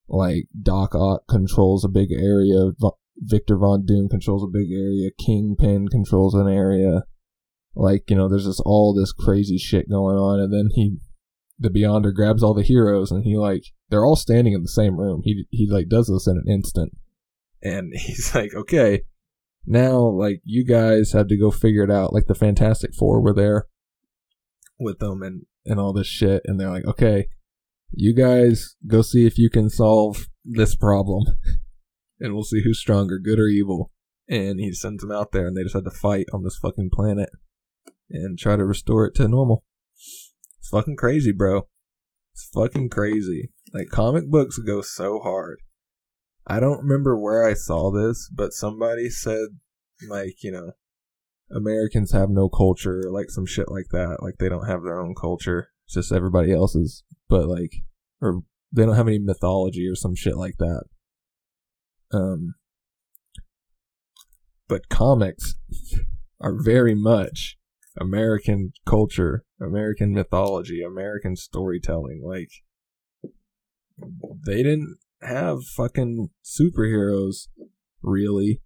Like, 0.08 0.48
Doc 0.62 0.94
Ock 0.94 1.24
controls 1.30 1.86
a 1.86 1.90
big 1.90 2.12
area. 2.12 2.72
Victor 3.18 3.58
Von 3.58 3.86
Doom 3.86 4.10
controls 4.10 4.44
a 4.44 4.48
big 4.48 4.72
area. 4.72 5.10
Kingpin 5.20 5.88
controls 5.90 6.34
an 6.34 6.48
area 6.48 7.04
like, 7.76 8.10
you 8.10 8.16
know, 8.16 8.28
there's 8.28 8.46
just 8.46 8.62
all 8.66 8.94
this 8.94 9.14
crazy 9.14 9.58
shit 9.58 9.90
going 9.90 10.18
on. 10.18 10.40
And 10.40 10.54
then 10.54 10.70
he, 10.74 10.98
the 11.58 11.70
Beyonder 11.70 12.14
grabs 12.14 12.44
all 12.44 12.54
the 12.54 12.64
heroes 12.64 13.12
and 13.12 13.24
he 13.24 13.38
like, 13.38 13.64
they're 13.90 14.06
all 14.06 14.16
standing 14.16 14.54
in 14.54 14.62
the 14.62 14.68
same 14.68 15.00
room. 15.00 15.22
He, 15.24 15.46
he 15.50 15.70
like 15.70 15.88
does 15.88 16.08
this 16.08 16.28
in 16.28 16.38
an 16.38 16.52
instant. 16.52 16.92
And 17.62 17.94
he's 17.96 18.36
like, 18.36 18.54
okay, 18.54 19.04
now 19.66 20.00
like 20.00 20.42
you 20.44 20.66
guys 20.66 21.12
have 21.14 21.28
to 21.28 21.38
go 21.38 21.52
figure 21.52 21.84
it 21.84 21.92
out. 21.92 22.14
Like 22.14 22.26
the 22.28 22.36
Fantastic 22.36 22.94
Four 22.94 23.22
were 23.22 23.34
there 23.34 23.68
with 24.80 25.00
them 25.00 25.22
and, 25.22 25.44
and 25.66 25.80
all 25.80 25.94
this 25.94 26.08
shit. 26.08 26.42
And 26.46 26.60
they're 26.60 26.72
like, 26.72 26.86
okay, 26.86 27.28
you 27.92 28.14
guys 28.14 28.76
go 28.88 29.02
see 29.02 29.26
if 29.26 29.38
you 29.38 29.50
can 29.50 29.70
solve 29.70 30.28
this 30.44 30.76
problem 30.76 31.24
and 32.22 32.34
we'll 32.34 32.44
see 32.44 32.62
who's 32.64 32.80
stronger, 32.80 33.20
good 33.20 33.40
or 33.40 33.48
evil. 33.48 33.92
And 34.30 34.60
he 34.60 34.72
sends 34.72 35.02
them 35.02 35.12
out 35.12 35.32
there 35.32 35.48
and 35.48 35.58
they 35.58 35.64
just 35.64 35.76
had 35.76 35.84
to 35.84 35.92
fight 35.92 36.28
on 36.32 36.44
this 36.44 36.58
fucking 36.62 36.92
planet 36.94 37.30
and 38.10 38.38
try 38.38 38.56
to 38.56 38.64
restore 38.64 39.06
it 39.06 39.16
to 39.16 39.28
normal. 39.28 39.66
It's 40.60 40.70
fucking 40.72 40.96
crazy, 40.96 41.32
bro. 41.32 41.68
It's 42.34 42.48
fucking 42.54 42.90
crazy. 42.90 43.52
Like 43.74 43.90
comic 43.90 44.30
books 44.30 44.58
go 44.60 44.82
so 44.82 45.20
hard. 45.20 45.62
I 46.48 46.60
don't 46.60 46.84
remember 46.84 47.18
where 47.18 47.46
I 47.46 47.54
saw 47.54 47.92
this, 47.92 48.30
but 48.34 48.54
somebody 48.54 49.10
said 49.10 49.48
like, 50.08 50.44
you 50.44 50.52
know, 50.52 50.72
Americans 51.54 52.12
have 52.12 52.30
no 52.30 52.48
culture, 52.48 53.04
like 53.10 53.30
some 53.30 53.46
shit 53.46 53.70
like 53.70 53.88
that. 53.92 54.18
Like 54.22 54.36
they 54.40 54.50
don't 54.50 54.68
have 54.68 54.84
their 54.84 55.00
own 55.00 55.14
culture. 55.14 55.70
It's 55.86 55.96
just 55.96 56.14
everybody 56.14 56.54
else's. 56.54 57.04
But 57.28 57.48
like, 57.48 57.74
or 58.22 58.42
they 58.72 58.86
don't 58.86 58.96
have 58.96 59.08
any 59.08 59.20
mythology 59.20 59.88
or 59.88 59.96
some 59.96 60.16
shit 60.16 60.38
like 60.38 60.58
that. 60.60 60.84
Um, 62.14 62.56
but 64.68 64.90
comics 64.90 65.56
are 66.40 66.56
very 66.62 66.96
much 66.96 67.58
American 68.00 68.74
culture, 68.86 69.44
American 69.62 70.14
mythology, 70.14 70.82
American 70.82 71.36
storytelling. 71.36 72.22
Like, 72.26 72.50
they 74.46 74.64
didn't 74.64 74.98
have 75.22 75.64
fucking 75.76 76.30
superheroes, 76.44 77.48
really, 78.02 78.62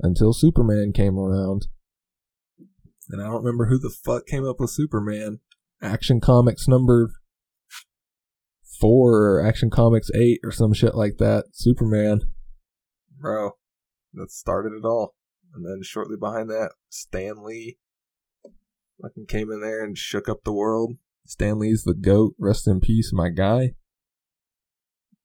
until 0.00 0.32
Superman 0.32 0.92
came 0.94 1.18
around. 1.18 1.66
And 3.08 3.20
I 3.20 3.26
don't 3.26 3.42
remember 3.42 3.66
who 3.66 3.78
the 3.78 3.90
fuck 3.90 4.26
came 4.26 4.46
up 4.46 4.60
with 4.60 4.70
Superman. 4.70 5.40
Action 5.82 6.20
Comics 6.20 6.68
number 6.68 7.10
four 8.80 9.14
or 9.14 9.44
Action 9.44 9.70
Comics 9.70 10.10
eight 10.14 10.40
or 10.44 10.52
some 10.52 10.72
shit 10.72 10.94
like 10.94 11.16
that. 11.18 11.46
Superman. 11.52 12.20
Bro, 13.20 13.52
that 14.14 14.30
started 14.30 14.72
it 14.72 14.84
all. 14.84 15.14
And 15.54 15.64
then 15.64 15.82
shortly 15.82 16.16
behind 16.16 16.48
that, 16.50 16.72
Stan 16.88 17.42
Lee 17.44 17.78
fucking 19.02 19.26
came 19.26 19.50
in 19.50 19.60
there 19.60 19.84
and 19.84 19.98
shook 19.98 20.28
up 20.28 20.44
the 20.44 20.52
world. 20.52 20.94
Stan 21.26 21.58
Lee's 21.58 21.84
the 21.84 21.94
GOAT. 21.94 22.34
Rest 22.38 22.66
in 22.66 22.80
peace, 22.80 23.12
my 23.12 23.28
guy. 23.28 23.74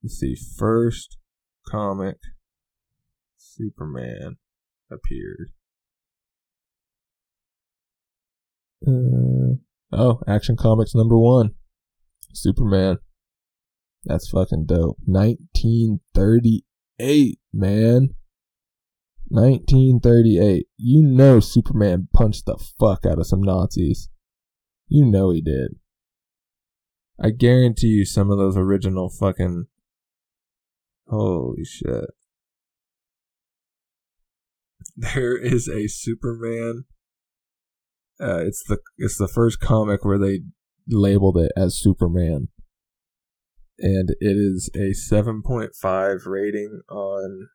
Let's 0.03 0.15
see. 0.15 0.35
First 0.35 1.17
comic 1.67 2.17
Superman 3.37 4.37
appeared. 4.91 5.51
Uh, 8.85 9.55
oh, 9.91 10.19
Action 10.27 10.57
Comics 10.57 10.93
number 10.93 11.17
one. 11.17 11.55
Superman. 12.33 12.97
That's 14.03 14.29
fucking 14.29 14.65
dope. 14.65 14.97
1938, 15.05 16.64
man. 17.53 18.09
1938. 19.29 20.67
You 20.77 21.03
know 21.03 21.39
Superman 21.39 22.07
punched 22.13 22.45
the 22.45 22.57
fuck 22.79 23.05
out 23.05 23.19
of 23.19 23.27
some 23.27 23.41
Nazis. 23.41 24.09
You 24.87 25.05
know 25.05 25.31
he 25.31 25.41
did. 25.41 25.75
I 27.19 27.31
guarantee 27.31 27.87
you 27.87 28.05
some 28.05 28.29
of 28.29 28.37
those 28.37 28.57
original 28.57 29.09
fucking. 29.09 29.65
Holy 31.07 31.63
shit. 31.63 32.05
There 34.97 35.35
is 35.35 35.67
a 35.67 35.87
Superman. 35.87 36.85
Uh, 38.17 38.45
it's 38.45 38.63
the 38.63 38.77
it's 38.97 39.17
the 39.17 39.27
first 39.27 39.59
comic 39.59 40.05
where 40.05 40.17
they 40.17 40.43
labeled 40.87 41.37
it 41.37 41.51
as 41.57 41.77
Superman, 41.77 42.47
and 43.80 44.11
it 44.19 44.38
is 44.38 44.69
a 44.76 44.93
seven 44.93 45.41
point 45.41 45.71
five 45.76 46.26
rating 46.26 46.82
on 46.89 47.49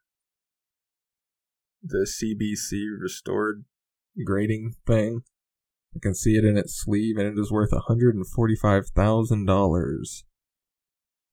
the 1.83 2.07
CGC 2.07 2.85
restored 3.01 3.65
grading 4.25 4.75
thing. 4.87 5.23
I 5.95 5.99
can 6.01 6.15
see 6.15 6.37
it 6.37 6.45
in 6.45 6.57
its 6.57 6.81
sleeve, 6.85 7.17
and 7.17 7.27
it 7.27 7.41
is 7.41 7.51
worth 7.51 7.71
hundred 7.89 8.15
and 8.15 8.27
forty-five 8.27 8.89
thousand 8.95 9.47
dollars 9.47 10.25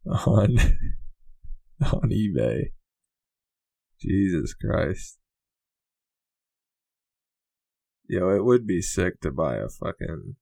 on 0.06 0.58
on 1.82 2.10
eBay. 2.10 2.72
Jesus 4.00 4.54
Christ. 4.54 5.18
Yo, 8.08 8.30
it 8.30 8.46
would 8.46 8.66
be 8.66 8.82
sick 8.82 9.20
to 9.22 9.32
buy 9.32 9.58
a 9.58 9.68
fucking 9.68 10.36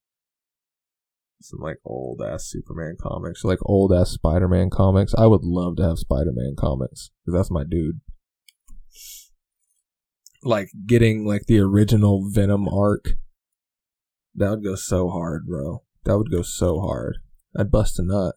some 1.40 1.60
like 1.60 1.78
old 1.84 2.22
ass 2.22 2.46
Superman 2.46 2.96
comics, 3.00 3.44
like 3.44 3.58
old 3.62 3.92
ass 3.92 4.10
Spider 4.10 4.48
Man 4.48 4.70
comics. 4.70 5.14
I 5.16 5.26
would 5.26 5.44
love 5.44 5.76
to 5.76 5.82
have 5.82 5.98
Spider 5.98 6.32
Man 6.34 6.54
comics 6.56 7.10
because 7.24 7.38
that's 7.38 7.50
my 7.50 7.64
dude 7.64 8.00
like 10.46 10.70
getting 10.86 11.26
like 11.26 11.46
the 11.46 11.58
original 11.58 12.28
Venom 12.30 12.68
arc, 12.68 13.10
that 14.34 14.50
would 14.50 14.64
go 14.64 14.74
so 14.74 15.08
hard, 15.08 15.46
bro. 15.46 15.82
That 16.04 16.16
would 16.16 16.30
go 16.30 16.42
so 16.42 16.80
hard. 16.80 17.18
I'd 17.58 17.70
bust 17.70 17.98
a 17.98 18.02
nut. 18.04 18.34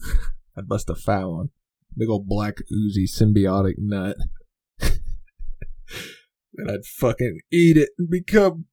I'd 0.56 0.68
bust 0.68 0.90
a 0.90 0.94
foul 0.94 1.36
one. 1.36 1.48
Big 1.96 2.08
old 2.08 2.28
black 2.28 2.58
oozy 2.72 3.06
symbiotic 3.06 3.74
nut. 3.78 4.16
and 4.80 6.70
I'd 6.70 6.84
fucking 6.84 7.40
eat 7.52 7.76
it 7.76 7.90
and 7.98 8.08
become 8.08 8.66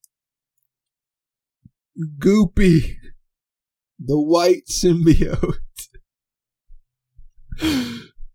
goopy. 2.19 2.95
The 3.99 4.19
white 4.19 4.67
symbiote. 4.69 5.57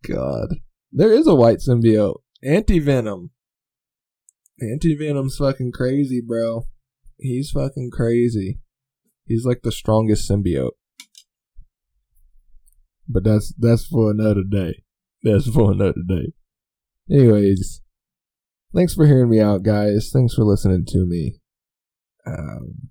God. 0.06 0.48
There 0.92 1.12
is 1.12 1.26
a 1.26 1.34
white 1.34 1.58
symbiote. 1.58 2.20
Anti 2.42 2.78
Venom. 2.78 3.30
Anti 4.60 4.94
Venom's 4.94 5.36
fucking 5.36 5.72
crazy, 5.72 6.20
bro. 6.20 6.66
He's 7.18 7.50
fucking 7.50 7.90
crazy. 7.92 8.60
He's 9.26 9.44
like 9.44 9.62
the 9.62 9.72
strongest 9.72 10.30
symbiote. 10.30 10.72
But 13.08 13.24
that's 13.24 13.54
that's 13.58 13.86
for 13.86 14.10
another 14.10 14.44
day. 14.48 14.82
That's 15.22 15.48
for 15.48 15.72
another 15.72 16.02
day. 16.06 16.32
Anyways, 17.10 17.80
thanks 18.74 18.94
for 18.94 19.06
hearing 19.06 19.30
me 19.30 19.40
out, 19.40 19.62
guys. 19.62 20.10
Thanks 20.12 20.34
for 20.34 20.44
listening 20.44 20.84
to 20.88 21.06
me. 21.06 21.40
Um, 22.26 22.90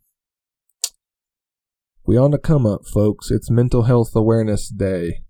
we 2.06 2.18
on 2.18 2.32
the 2.32 2.38
come 2.38 2.66
up, 2.66 2.86
folks. 2.86 3.32
It's 3.32 3.50
Mental 3.50 3.84
Health 3.84 4.14
Awareness 4.14 4.68
Day, 4.68 5.22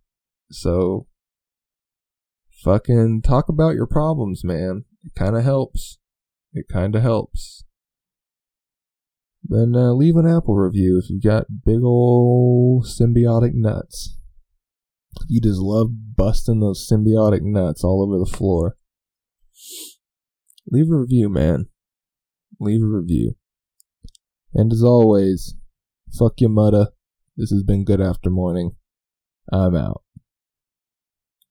so 0.49 1.05
fucking 2.63 3.21
talk 3.21 3.47
about 3.47 3.75
your 3.75 3.85
problems, 3.85 4.43
man. 4.43 4.85
It 5.03 5.13
kind 5.15 5.37
of 5.37 5.43
helps. 5.43 5.99
It 6.51 6.65
kind 6.71 6.95
of 6.95 7.03
helps. 7.03 7.63
Then 9.43 9.75
uh, 9.75 9.91
leave 9.91 10.15
an 10.15 10.27
Apple 10.27 10.55
review 10.55 10.99
if 11.03 11.09
you've 11.09 11.23
got 11.23 11.63
big 11.63 11.81
ol' 11.83 12.83
symbiotic 12.83 13.53
nuts. 13.53 14.17
You 15.27 15.41
just 15.41 15.59
love 15.59 15.89
busting 16.15 16.59
those 16.59 16.89
symbiotic 16.91 17.41
nuts 17.43 17.83
all 17.83 18.01
over 18.01 18.17
the 18.17 18.37
floor. 18.37 18.77
Leave 20.65 20.89
a 20.89 20.95
review, 20.95 21.29
man. 21.29 21.67
Leave 22.59 22.81
a 22.81 22.87
review. 22.87 23.35
And 24.55 24.71
as 24.71 24.81
always, 24.83 25.55
fuck 26.17 26.39
your 26.39 26.49
mudda. 26.49 26.87
This 27.35 27.49
has 27.49 27.63
been 27.63 27.83
Good 27.83 28.01
After 28.01 28.29
Morning. 28.29 28.75
I'm 29.51 29.75
out. 29.75 30.02